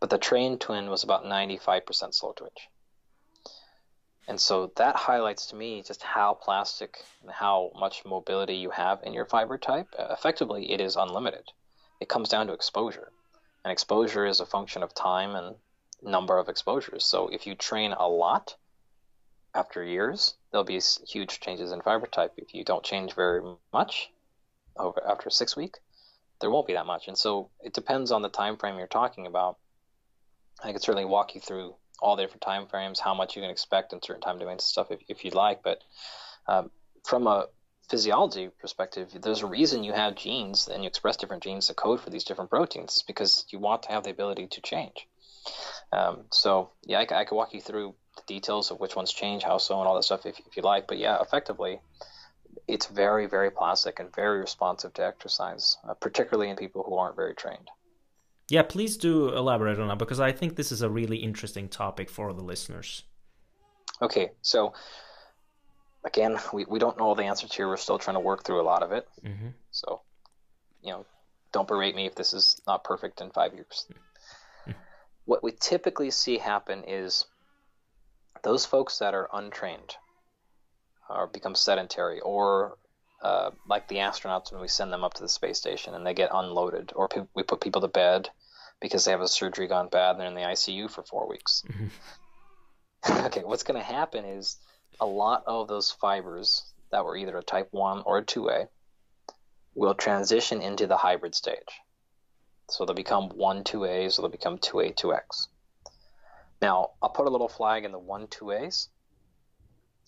[0.02, 2.68] but the trained twin was about 95% slow twitch.
[4.28, 9.02] And so that highlights to me just how plastic and how much mobility you have
[9.02, 9.88] in your fiber type.
[9.98, 11.50] Uh, effectively, it is unlimited.
[12.00, 13.10] It comes down to exposure.
[13.64, 15.56] And exposure is a function of time and
[16.02, 17.04] number of exposures.
[17.04, 18.56] So if you train a lot
[19.54, 22.32] after years, there'll be huge changes in fiber type.
[22.36, 24.10] If you don't change very much
[24.76, 25.76] over after six week,
[26.40, 27.08] there won't be that much.
[27.08, 29.58] And so it depends on the time frame you're talking about
[30.62, 33.50] I could certainly walk you through all the different time frames, how much you can
[33.50, 35.62] expect in certain time domains and stuff if, if you'd like.
[35.62, 35.80] But
[36.48, 36.70] um,
[37.04, 37.46] from a
[37.88, 42.00] physiology perspective, there's a reason you have genes and you express different genes to code
[42.00, 42.94] for these different proteins.
[42.94, 45.06] It's because you want to have the ability to change.
[45.92, 49.42] Um, so yeah, I, I, could walk you through the details of which ones change,
[49.42, 50.86] how so, and all that stuff if, if you like.
[50.86, 51.80] But yeah, effectively,
[52.66, 57.16] it's very, very plastic and very responsive to exercise, uh, particularly in people who aren't
[57.16, 57.70] very trained.
[58.52, 62.10] Yeah, please do elaborate on that because I think this is a really interesting topic
[62.10, 63.02] for the listeners.
[64.02, 64.74] Okay, so
[66.04, 67.66] again, we, we don't know all the answers here.
[67.66, 69.08] We're still trying to work through a lot of it.
[69.24, 69.48] Mm-hmm.
[69.70, 70.02] So,
[70.82, 71.06] you know,
[71.52, 73.86] don't berate me if this is not perfect in five years.
[75.24, 77.24] what we typically see happen is
[78.42, 79.96] those folks that are untrained
[81.08, 82.76] or become sedentary or
[83.22, 86.12] uh, like the astronauts when we send them up to the space station and they
[86.12, 88.28] get unloaded or pe- we put people to bed
[88.82, 91.64] because they have a surgery gone bad and they're in the ICU for four weeks.
[93.04, 93.26] Mm-hmm.
[93.26, 94.58] okay, what's going to happen is
[95.00, 98.68] a lot of those fibers that were either a type 1 or a 2A
[99.74, 101.80] will transition into the hybrid stage.
[102.70, 105.48] So they'll become 1 2As or they'll become 2A 2X.
[106.60, 108.86] Now, I'll put a little flag in the 1 2As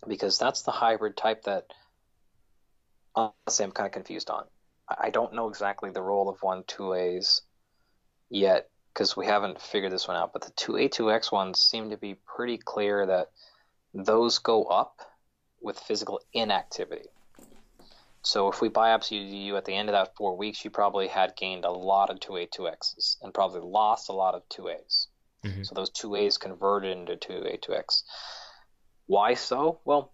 [0.06, 1.66] because that's the hybrid type that
[3.16, 4.44] honestly I'm kind of confused on.
[4.88, 7.40] I don't know exactly the role of 1 2As
[8.34, 11.96] yet because we haven't figured this one out, but the 2A 2X ones seem to
[11.96, 13.30] be pretty clear that
[13.92, 15.00] those go up
[15.60, 17.08] with physical inactivity.
[18.22, 21.36] So if we biopsy you at the end of that four weeks, you probably had
[21.36, 25.08] gained a lot of 2A, 2Xs and probably lost a lot of 2As.
[25.44, 25.62] Mm-hmm.
[25.62, 28.02] So those 2As converted into 2A, 2X.
[29.06, 29.80] Why so?
[29.84, 30.12] Well,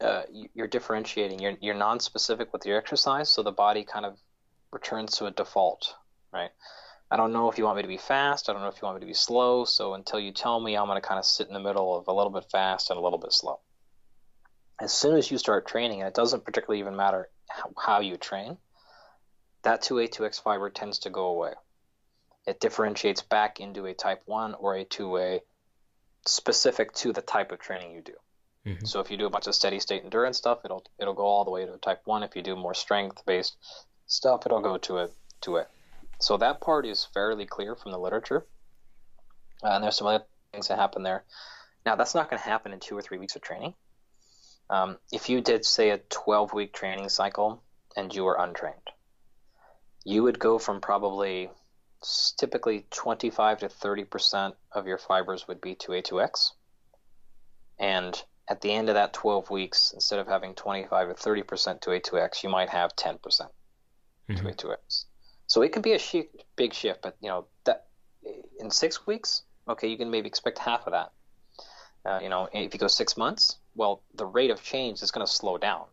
[0.00, 0.22] uh,
[0.54, 1.38] you're differentiating.
[1.38, 4.18] You're, you're non-specific with your exercise, so the body kind of
[4.70, 5.94] returns to a default,
[6.32, 6.50] right?
[7.10, 8.48] I don't know if you want me to be fast.
[8.48, 9.64] I don't know if you want me to be slow.
[9.64, 12.06] So until you tell me, I'm going to kind of sit in the middle of
[12.08, 13.60] a little bit fast and a little bit slow.
[14.78, 17.28] As soon as you start training, and it doesn't particularly even matter
[17.76, 18.58] how, you train,
[19.62, 21.52] that 2A, 2X fiber tends to go away.
[22.46, 25.40] It differentiates back into a type 1 or a 2A
[26.26, 28.12] specific to the type of training you do.
[28.66, 28.84] Mm-hmm.
[28.84, 31.44] So if you do a bunch of steady state endurance stuff, it'll it'll go all
[31.44, 32.22] the way to a type 1.
[32.22, 33.56] If you do more strength based
[34.06, 35.08] stuff, it'll go to a
[35.42, 35.66] to a
[36.20, 38.46] so that part is fairly clear from the literature.
[39.62, 41.24] Uh, and there's some other things that happen there.
[41.86, 43.74] Now, that's not going to happen in two or three weeks of training.
[44.70, 47.62] Um, if you did, say, a 12 week training cycle
[47.96, 48.90] and you were untrained,
[50.04, 51.50] you would go from probably
[52.36, 56.52] typically 25 to 30% of your fibers would be 2A2X.
[57.78, 62.42] And at the end of that 12 weeks, instead of having 25 or 30% 2A2X,
[62.42, 64.46] you might have 10% mm-hmm.
[64.46, 65.04] 2A2X.
[65.48, 66.00] So it can be a
[66.56, 67.86] big shift, but you know that
[68.60, 71.12] in six weeks, okay, you can maybe expect half of that.
[72.04, 75.26] Uh, you know, if you go six months, well, the rate of change is going
[75.26, 75.84] to slow down,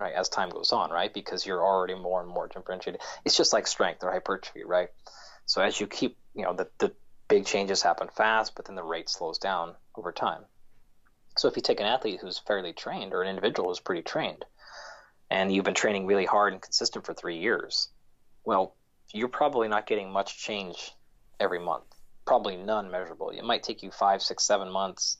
[0.00, 3.00] right, as time goes on, right, because you're already more and more differentiated.
[3.24, 4.88] It's just like strength or hypertrophy, right?
[5.44, 6.92] So as you keep, you know, the the
[7.28, 10.44] big changes happen fast, but then the rate slows down over time.
[11.36, 14.46] So if you take an athlete who's fairly trained or an individual who's pretty trained,
[15.30, 17.88] and you've been training really hard and consistent for three years,
[18.44, 18.74] well,
[19.12, 20.92] you're probably not getting much change
[21.40, 21.84] every month.
[22.26, 23.30] Probably none measurable.
[23.30, 25.18] It might take you five, six, seven months,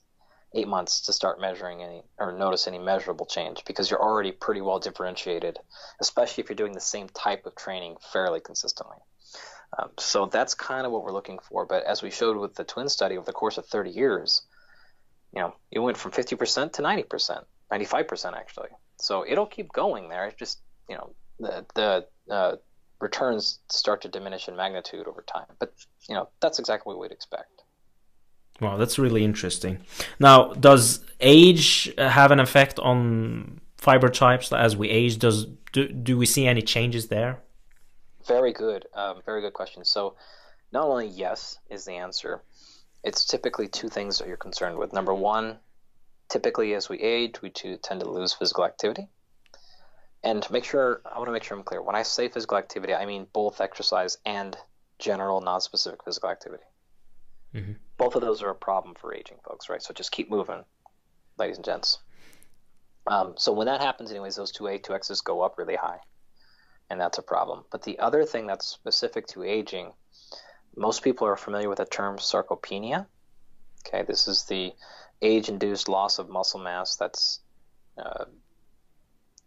[0.54, 4.60] eight months to start measuring any or notice any measurable change because you're already pretty
[4.60, 5.58] well differentiated,
[6.00, 8.96] especially if you're doing the same type of training fairly consistently.
[9.78, 11.66] Um, so that's kind of what we're looking for.
[11.66, 14.42] But as we showed with the twin study over the course of 30 years,
[15.34, 18.70] you know, it went from 50% to 90%, 95% actually.
[19.00, 20.26] So it'll keep going there.
[20.26, 22.56] It's just, you know, the, the uh,
[23.00, 25.46] returns start to diminish in magnitude over time.
[25.58, 25.72] But
[26.08, 27.62] you know that's exactly what we'd expect.
[28.60, 29.78] Wow, that's really interesting.
[30.18, 35.18] Now, does age have an effect on fiber types as we age?
[35.18, 37.38] Does do, do we see any changes there?
[38.26, 39.84] Very good, um, very good question.
[39.84, 40.16] So,
[40.72, 42.42] not only yes is the answer.
[43.04, 44.92] It's typically two things that you're concerned with.
[44.92, 45.58] Number one,
[46.28, 49.08] typically as we age, we tend to lose physical activity.
[50.24, 51.82] And to make sure, I want to make sure I'm clear.
[51.82, 54.56] When I say physical activity, I mean both exercise and
[54.98, 56.64] general non-specific physical activity.
[57.54, 57.72] Mm-hmm.
[57.96, 59.82] Both of those are a problem for aging folks, right?
[59.82, 60.64] So just keep moving,
[61.38, 61.98] ladies and gents.
[63.06, 66.00] Um, so when that happens, anyways, those two A, two X's go up really high,
[66.90, 67.64] and that's a problem.
[67.70, 69.92] But the other thing that's specific to aging,
[70.76, 73.06] most people are familiar with the term sarcopenia.
[73.86, 74.72] Okay, this is the
[75.22, 77.40] age-induced loss of muscle mass that's
[77.96, 78.24] uh,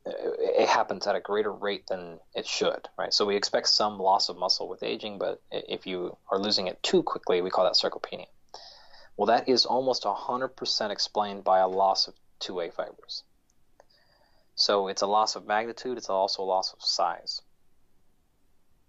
[0.06, 3.14] it happens at a greater rate than it should, right?
[3.14, 6.82] So we expect some loss of muscle with aging, but if you are losing it
[6.82, 8.28] too quickly, we call that sarcopenia.
[9.18, 13.24] Well, that is almost 100% explained by a loss of 2A fibers.
[14.56, 17.42] So it's a loss of magnitude, it's also a loss of size.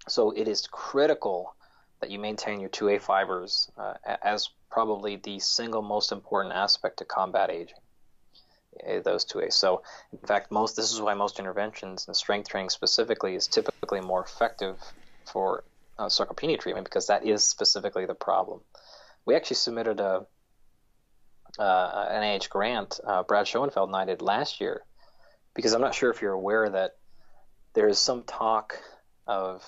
[0.09, 1.55] So it is critical
[2.01, 7.05] that you maintain your 2A fibers uh, as probably the single most important aspect to
[7.05, 7.79] combat aging.
[8.81, 9.55] Eh, those two ways.
[9.55, 14.01] So, in fact, most this is why most interventions and strength training specifically is typically
[14.01, 14.81] more effective
[15.31, 15.65] for
[15.99, 18.61] uh, sarcopenia treatment because that is specifically the problem.
[19.25, 20.27] We actually submitted a
[21.59, 22.99] uh, an NIH grant.
[23.07, 24.85] Uh, Brad Schoenfeld and I did last year
[25.55, 26.97] because I'm not sure if you're aware that
[27.75, 28.81] there is some talk
[29.27, 29.63] of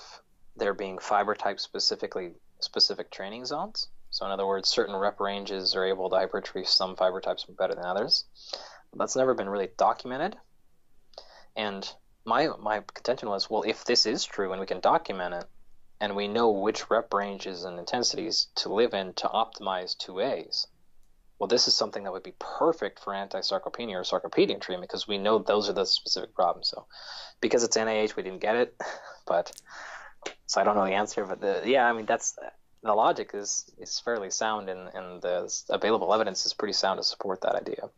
[0.57, 3.87] there being fiber type specifically specific training zones.
[4.09, 7.75] So in other words, certain rep ranges are able to hypertrophy some fiber types better
[7.75, 8.25] than others.
[8.95, 10.37] That's never been really documented.
[11.55, 11.87] And
[12.25, 15.45] my my contention was, well, if this is true and we can document it,
[15.99, 20.67] and we know which rep ranges and intensities to live in to optimize 2As,
[21.39, 25.17] well, this is something that would be perfect for anti-sarcopenia or sarcopenia treatment because we
[25.17, 26.69] know those are the specific problems.
[26.69, 26.85] So,
[27.41, 28.81] because it's NIH, we didn't get it,
[29.27, 29.51] but
[30.45, 31.25] so I don't know the answer.
[31.25, 32.37] But the yeah, I mean that's
[32.83, 37.03] the logic is is fairly sound, and and the available evidence is pretty sound to
[37.03, 37.89] support that idea.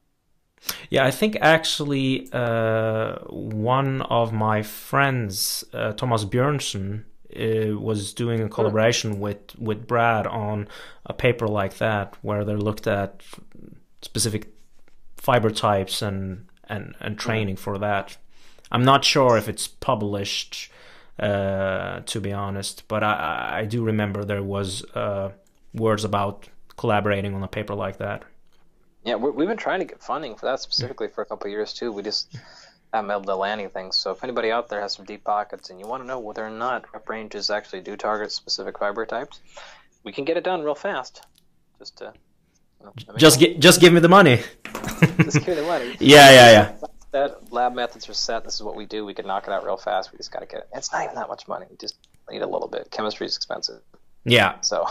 [0.89, 7.03] Yeah, I think actually uh, one of my friends, uh, Thomas Bjørnsen,
[7.35, 9.19] uh, was doing a collaboration mm.
[9.19, 10.67] with with Brad on
[11.05, 13.21] a paper like that, where they looked at
[14.01, 14.47] specific
[15.17, 17.59] fiber types and and and training mm.
[17.59, 18.17] for that.
[18.71, 20.71] I'm not sure if it's published,
[21.19, 25.31] uh, to be honest, but I I do remember there was uh,
[25.73, 26.47] words about
[26.77, 28.23] collaborating on a paper like that.
[29.07, 31.93] Yeah, we've been trying to get funding for that specifically for a couple years too.
[31.93, 32.35] We just
[32.91, 33.93] haven't been able to land anything.
[33.93, 36.45] So if anybody out there has some deep pockets and you want to know whether
[36.45, 39.39] or not rep ranges actually do target specific fiber types,
[40.03, 41.25] we can get it done real fast.
[41.79, 42.11] Just to
[42.81, 44.41] you know, just get just give me the money.
[45.23, 45.95] just give me the money.
[46.01, 46.75] yeah, yeah, yeah.
[47.11, 48.43] That lab methods are set.
[48.43, 49.05] This is what we do.
[49.05, 50.11] We can knock it out real fast.
[50.11, 50.69] We just got to get it.
[50.75, 51.65] It's not even that much money.
[51.69, 51.95] We just
[52.29, 52.91] need a little bit.
[52.91, 53.79] Chemistry is expensive.
[54.27, 54.61] Yeah.
[54.61, 54.85] So.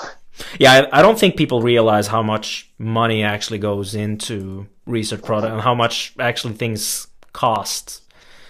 [0.59, 5.53] Yeah, I, I don't think people realize how much money actually goes into research product
[5.53, 8.03] and how much actually things cost.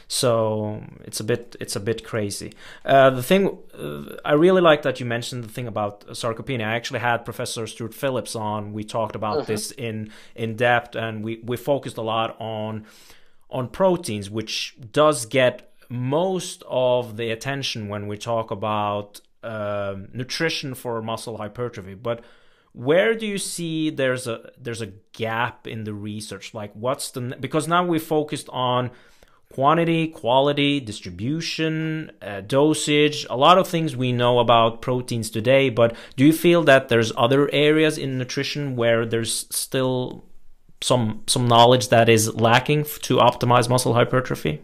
[0.09, 2.55] So it's a bit it's a bit crazy.
[2.85, 6.65] Uh, the thing uh, I really like that you mentioned the thing about sarcopenia.
[6.65, 8.73] I actually had Professor Stuart Phillips on.
[8.73, 9.47] We talked about uh-huh.
[9.47, 12.87] this in in depth, and we we focused a lot on
[13.51, 20.75] on proteins, which does get most of the attention when we talk about um, nutrition
[20.75, 22.23] for muscle hypertrophy, but
[22.73, 26.53] where do you see there's a there's a gap in the research?
[26.53, 28.91] Like, what's the because now we focused on
[29.53, 35.71] quantity, quality, distribution, uh, dosage, a lot of things we know about proteins today.
[35.71, 40.25] But do you feel that there's other areas in nutrition where there's still
[40.83, 44.63] some some knowledge that is lacking to optimize muscle hypertrophy?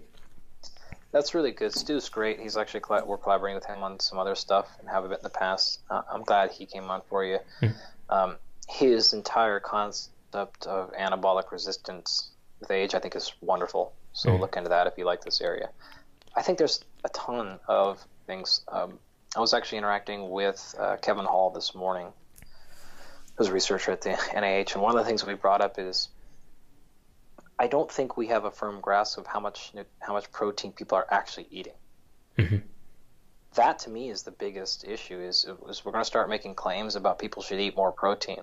[1.13, 1.73] That's really good.
[1.73, 2.41] Stu's great.
[2.41, 5.23] He's actually we're collaborating with him on some other stuff and have a bit in
[5.23, 5.81] the past.
[5.91, 7.39] Uh, I'm glad he came on for you.
[7.61, 7.75] Mm.
[8.09, 8.37] Um,
[8.69, 13.93] his entire concept of anabolic resistance with age, I think, is wonderful.
[14.15, 14.41] So mm.
[14.41, 15.69] look into that if you like this area.
[16.35, 18.63] I think there's a ton of things.
[18.69, 18.99] Um,
[19.37, 22.09] I was actually interacting with uh, Kevin Hall this morning,
[23.37, 26.09] who's a researcher at the NIH, and one of the things we brought up is
[27.63, 30.99] I don't think we have a firm grasp of how much how much protein people
[30.99, 31.79] are actually eating.
[32.37, 32.57] Mm-hmm.
[33.55, 35.21] That to me is the biggest issue.
[35.21, 38.43] Is, is we're going to start making claims about people should eat more protein,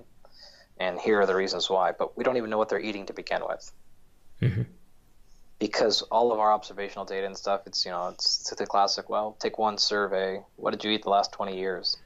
[0.79, 1.91] and here are the reasons why.
[1.91, 3.71] But we don't even know what they're eating to begin with.
[4.41, 4.61] Mm-hmm.
[5.59, 9.09] Because all of our observational data and stuff, it's you know, it's, it's the classic.
[9.09, 10.41] Well, take one survey.
[10.55, 11.97] What did you eat the last twenty years?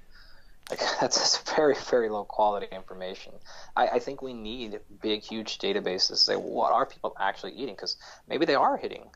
[0.70, 3.34] Like that's very very low quality information.
[3.76, 7.76] I, I think we need big huge databases to say what are people actually eating
[7.76, 7.98] because
[8.28, 9.10] maybe they are hitting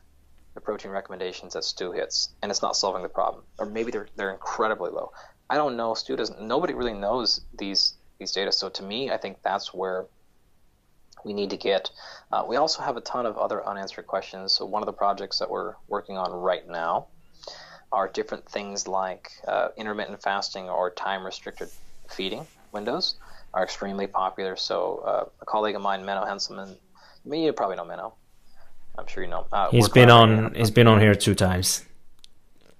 [0.54, 4.08] the protein recommendations that Stu hits and it's not solving the problem, or maybe they're
[4.16, 5.12] they're incredibly low.
[5.50, 5.94] I don't know.
[5.94, 6.40] Stu doesn't.
[6.42, 8.52] Nobody really knows these these data.
[8.52, 10.06] So to me, I think that's where
[11.24, 11.90] we need to get.
[12.30, 14.52] Uh, we also have a ton of other unanswered questions.
[14.52, 17.06] So one of the projects that we're working on right now
[17.92, 21.68] are different things like uh, intermittent fasting or time restricted
[22.08, 23.16] feeding windows
[23.54, 24.56] are extremely popular.
[24.56, 26.76] So uh, a colleague of mine, Menno Henselmans,
[27.24, 28.12] I mean, you probably know Menno.
[28.98, 29.46] I'm sure you know.
[29.52, 30.54] Uh, he's been on.
[30.54, 31.84] He's been on here two times.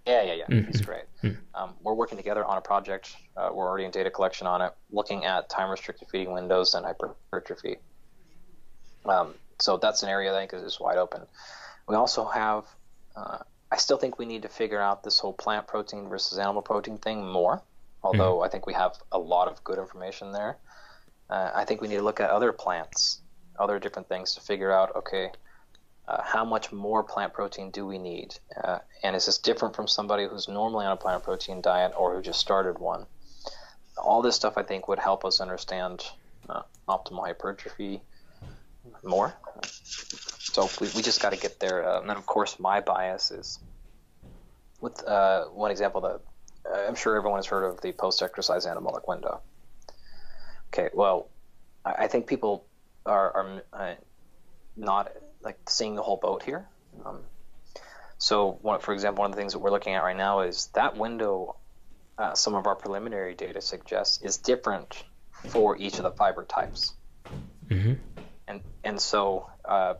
[0.07, 0.47] Yeah, yeah, yeah.
[0.47, 0.71] Mm-hmm.
[0.73, 1.05] He's great.
[1.23, 1.37] Mm-hmm.
[1.55, 3.15] Um, we're working together on a project.
[3.37, 6.85] Uh, we're already in data collection on it, looking at time restricted feeding windows and
[6.87, 7.77] hypertrophy.
[9.05, 11.23] Um, so that's an area that I think is, is wide open.
[11.87, 12.65] We also have
[13.15, 13.39] uh,
[13.71, 16.99] I still think we need to figure out this whole plant protein versus animal protein
[16.99, 17.63] thing more.
[18.03, 18.45] Although mm-hmm.
[18.45, 20.57] I think we have a lot of good information there.
[21.29, 23.21] Uh, I think we need to look at other plants,
[23.59, 25.31] other different things to figure out okay,
[26.07, 28.35] uh, how much more plant protein do we need?
[28.65, 32.15] Uh, and is this different from somebody who's normally on a plant protein diet or
[32.15, 33.05] who just started one?
[33.99, 36.05] All this stuff I think would help us understand
[36.49, 38.01] uh, optimal hypertrophy
[39.03, 39.35] more.
[40.59, 41.89] So we, we just got to get there.
[41.89, 43.61] Uh, and then, of course, my bias is
[44.81, 46.21] with uh, one example that
[46.69, 49.41] uh, I'm sure everyone has heard of the post-exercise anabolic window.
[50.69, 51.29] Okay, well,
[51.85, 52.67] I, I think people
[53.07, 53.95] are, are uh,
[54.77, 56.67] not like seeing the whole boat here.
[57.07, 57.21] Um,
[58.19, 60.71] so, one, for example, one of the things that we're looking at right now is
[60.75, 61.55] that window.
[62.19, 66.95] Uh, some of our preliminary data suggests is different for each of the fiber types.
[67.69, 67.93] Mm-hmm.
[68.49, 69.95] And and so uh,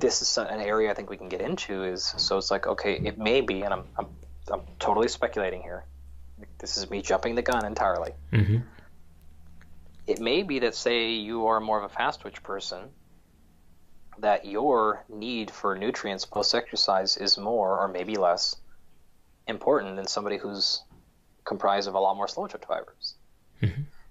[0.00, 1.84] this is an area I think we can get into.
[1.84, 4.06] Is so it's like okay, it may be, and I'm I'm,
[4.50, 5.84] I'm totally speculating here.
[6.58, 8.12] This is me jumping the gun entirely.
[8.32, 8.58] Mm-hmm.
[10.06, 12.88] It may be that say you are more of a fast twitch person,
[14.18, 18.56] that your need for nutrients post exercise is more or maybe less
[19.46, 20.82] important than somebody who's
[21.44, 23.14] comprised of a lot more slow twitch fibers.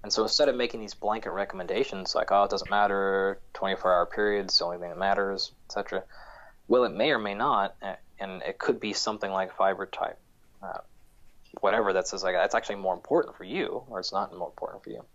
[0.10, 4.05] And so instead of making these blanket recommendations like, oh, it doesn't matter, 24 hour
[4.07, 6.03] periods, the only thing that matters, etc.,
[6.68, 7.76] well, it may or may not,
[8.20, 10.18] and it could be something like fiber type,
[10.64, 10.80] uh,
[11.62, 14.84] whatever that says like that's actually more important for you, or it's not more important
[14.84, 15.05] for you.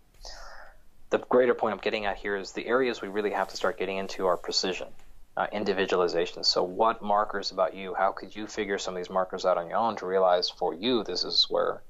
[1.09, 3.77] The greater point I'm getting at here is the areas we really have to start
[3.77, 4.87] getting into are precision,
[5.35, 6.45] uh, individualization.
[6.45, 7.95] So, what markers about you?
[7.95, 10.73] How could you figure some of these markers out on your own to realize for
[10.73, 11.81] you this is where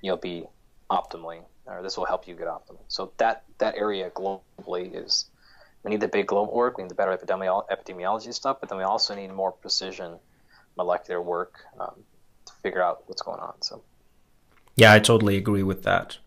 [0.00, 0.44] you'll be
[0.88, 2.80] optimally or this will help you get optimal.
[2.88, 5.26] So that that area globally is
[5.82, 8.84] we need the big global work, we need the better epidemiology stuff, but then we
[8.84, 10.18] also need more precision
[10.76, 11.94] molecular work um,
[12.46, 13.54] to figure out what's going on.
[13.60, 13.82] So
[14.76, 16.18] yeah, I totally agree with that.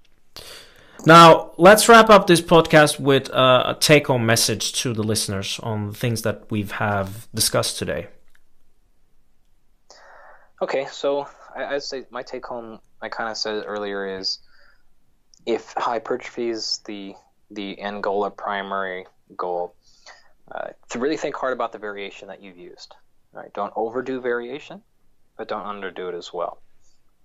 [1.05, 5.87] Now, let's wrap up this podcast with a take home message to the listeners on
[5.87, 8.07] the things that we've have discussed today.
[10.61, 14.39] Okay, so I, I'd say my take home, I kind of said earlier, is
[15.45, 17.15] if hypertrophy is the
[17.51, 19.05] the end goal or primary
[19.37, 19.75] goal,
[20.51, 22.95] uh, to really think hard about the variation that you've used.
[23.31, 23.53] Right?
[23.53, 24.81] Don't overdo variation,
[25.37, 26.61] but don't underdo it as well.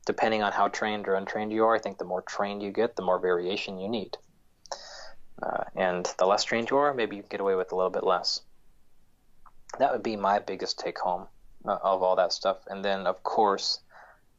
[0.07, 2.97] Depending on how trained or untrained you are, I think the more trained you get,
[2.97, 4.17] the more variation you need.
[5.43, 7.91] Uh, and the less trained you are, maybe you can get away with a little
[7.91, 8.41] bit less.
[9.79, 11.29] That would be my biggest take home
[11.65, 12.59] uh, of all that stuff.
[12.67, 13.81] And then, of course,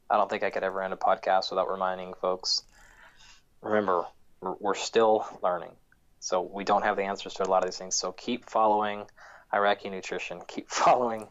[0.09, 2.63] I don't think I could ever end a podcast without reminding folks
[3.61, 4.05] remember,
[4.41, 5.71] we're still learning.
[6.19, 7.95] So we don't have the answers to a lot of these things.
[7.95, 9.05] So keep following
[9.53, 10.41] Iraqi nutrition.
[10.47, 11.27] Keep following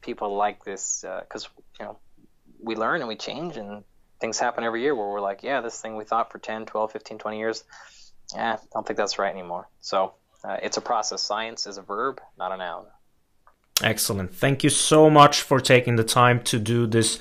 [0.00, 1.98] people like this because uh, you know
[2.62, 3.84] we learn and we change and
[4.20, 6.92] things happen every year where we're like, yeah, this thing we thought for 10, 12,
[6.92, 7.64] 15, 20 years,
[8.34, 9.68] yeah, I don't think that's right anymore.
[9.80, 11.22] So uh, it's a process.
[11.22, 12.86] Science is a verb, not a noun.
[13.82, 14.34] Excellent.
[14.34, 17.18] Thank you so much for taking the time to do this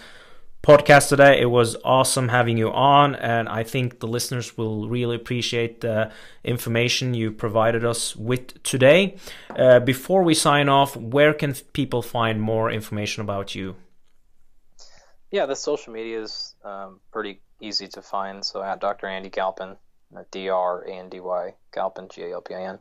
[0.63, 1.41] podcast today.
[1.41, 6.09] It was awesome having you on, and I think the listeners will really appreciate the
[6.43, 9.17] information you provided us with today.
[9.49, 13.75] Uh, before we sign off, where can people find more information about you?
[15.31, 18.45] Yeah, the social media is um, pretty easy to find.
[18.45, 19.07] So at Dr.
[19.07, 19.75] Andy Galpin,
[20.15, 22.79] uh, D R A N D Y, Galpin, G A L P I N.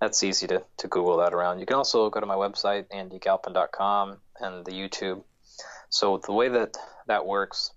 [0.00, 1.60] That's easy to, to Google that around.
[1.60, 5.22] You can also go to my website, andygalpin.com, and the YouTube
[5.92, 7.70] so the way that that works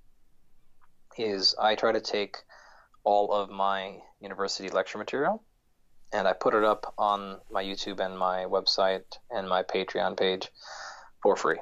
[1.18, 2.38] is I try to take
[3.04, 5.44] all of my university lecture material
[6.14, 10.50] and I put it up on my YouTube and my website and my Patreon page
[11.22, 11.60] for free.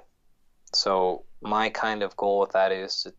[0.74, 3.12] So my kind of goal with that is to,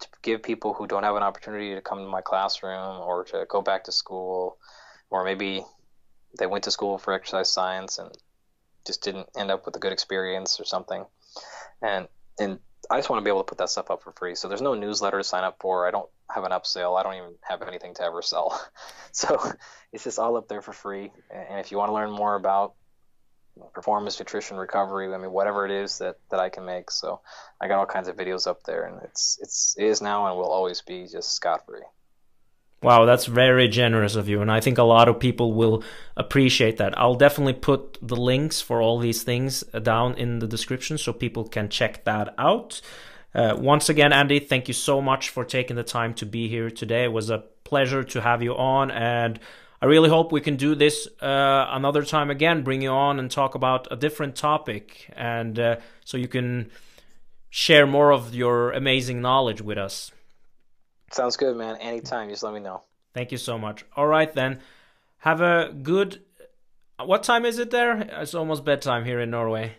[0.00, 3.46] to give people who don't have an opportunity to come to my classroom or to
[3.48, 4.58] go back to school
[5.08, 5.64] or maybe
[6.38, 8.10] they went to school for exercise science and
[8.86, 11.06] just didn't end up with a good experience or something.
[11.80, 12.08] And
[12.38, 12.58] and
[12.90, 14.34] I just want to be able to put that stuff up for free.
[14.34, 15.86] So there's no newsletter to sign up for.
[15.86, 16.98] I don't have an upsell.
[16.98, 18.60] I don't even have anything to ever sell.
[19.12, 19.40] So
[19.92, 21.12] it's just all up there for free.
[21.30, 22.74] And if you want to learn more about
[23.72, 26.90] performance, nutrition, recovery, I mean, whatever it is that, that I can make.
[26.90, 27.20] So
[27.60, 30.36] I got all kinds of videos up there and it's, it's, it is now and
[30.36, 31.82] will always be just scot free.
[32.84, 34.42] Wow, that's very generous of you.
[34.42, 35.82] And I think a lot of people will
[36.16, 36.98] appreciate that.
[36.98, 41.48] I'll definitely put the links for all these things down in the description so people
[41.48, 42.80] can check that out.
[43.34, 46.70] Uh, once again, Andy, thank you so much for taking the time to be here
[46.70, 47.04] today.
[47.04, 48.90] It was a pleasure to have you on.
[48.90, 49.40] And
[49.82, 53.30] I really hope we can do this uh, another time again, bring you on and
[53.30, 55.10] talk about a different topic.
[55.16, 56.70] And uh, so you can
[57.50, 60.12] share more of your amazing knowledge with us.
[61.14, 61.76] Sounds good, man.
[61.76, 62.82] Anytime, just let me know.
[63.12, 63.84] Thank you so much.
[63.94, 64.58] All right, then.
[65.18, 66.22] Have a good.
[66.98, 68.00] What time is it there?
[68.20, 69.76] It's almost bedtime here in Norway.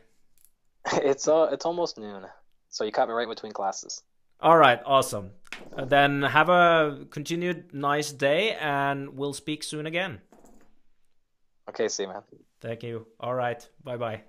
[0.94, 2.26] It's uh, it's almost noon.
[2.70, 4.04] So you caught me right between classes.
[4.40, 5.32] All right, awesome.
[5.76, 10.22] Then have a continued nice day, and we'll speak soon again.
[11.70, 12.22] Okay, see you, man.
[12.62, 13.08] Thank you.
[13.20, 14.22] All right, bye bye.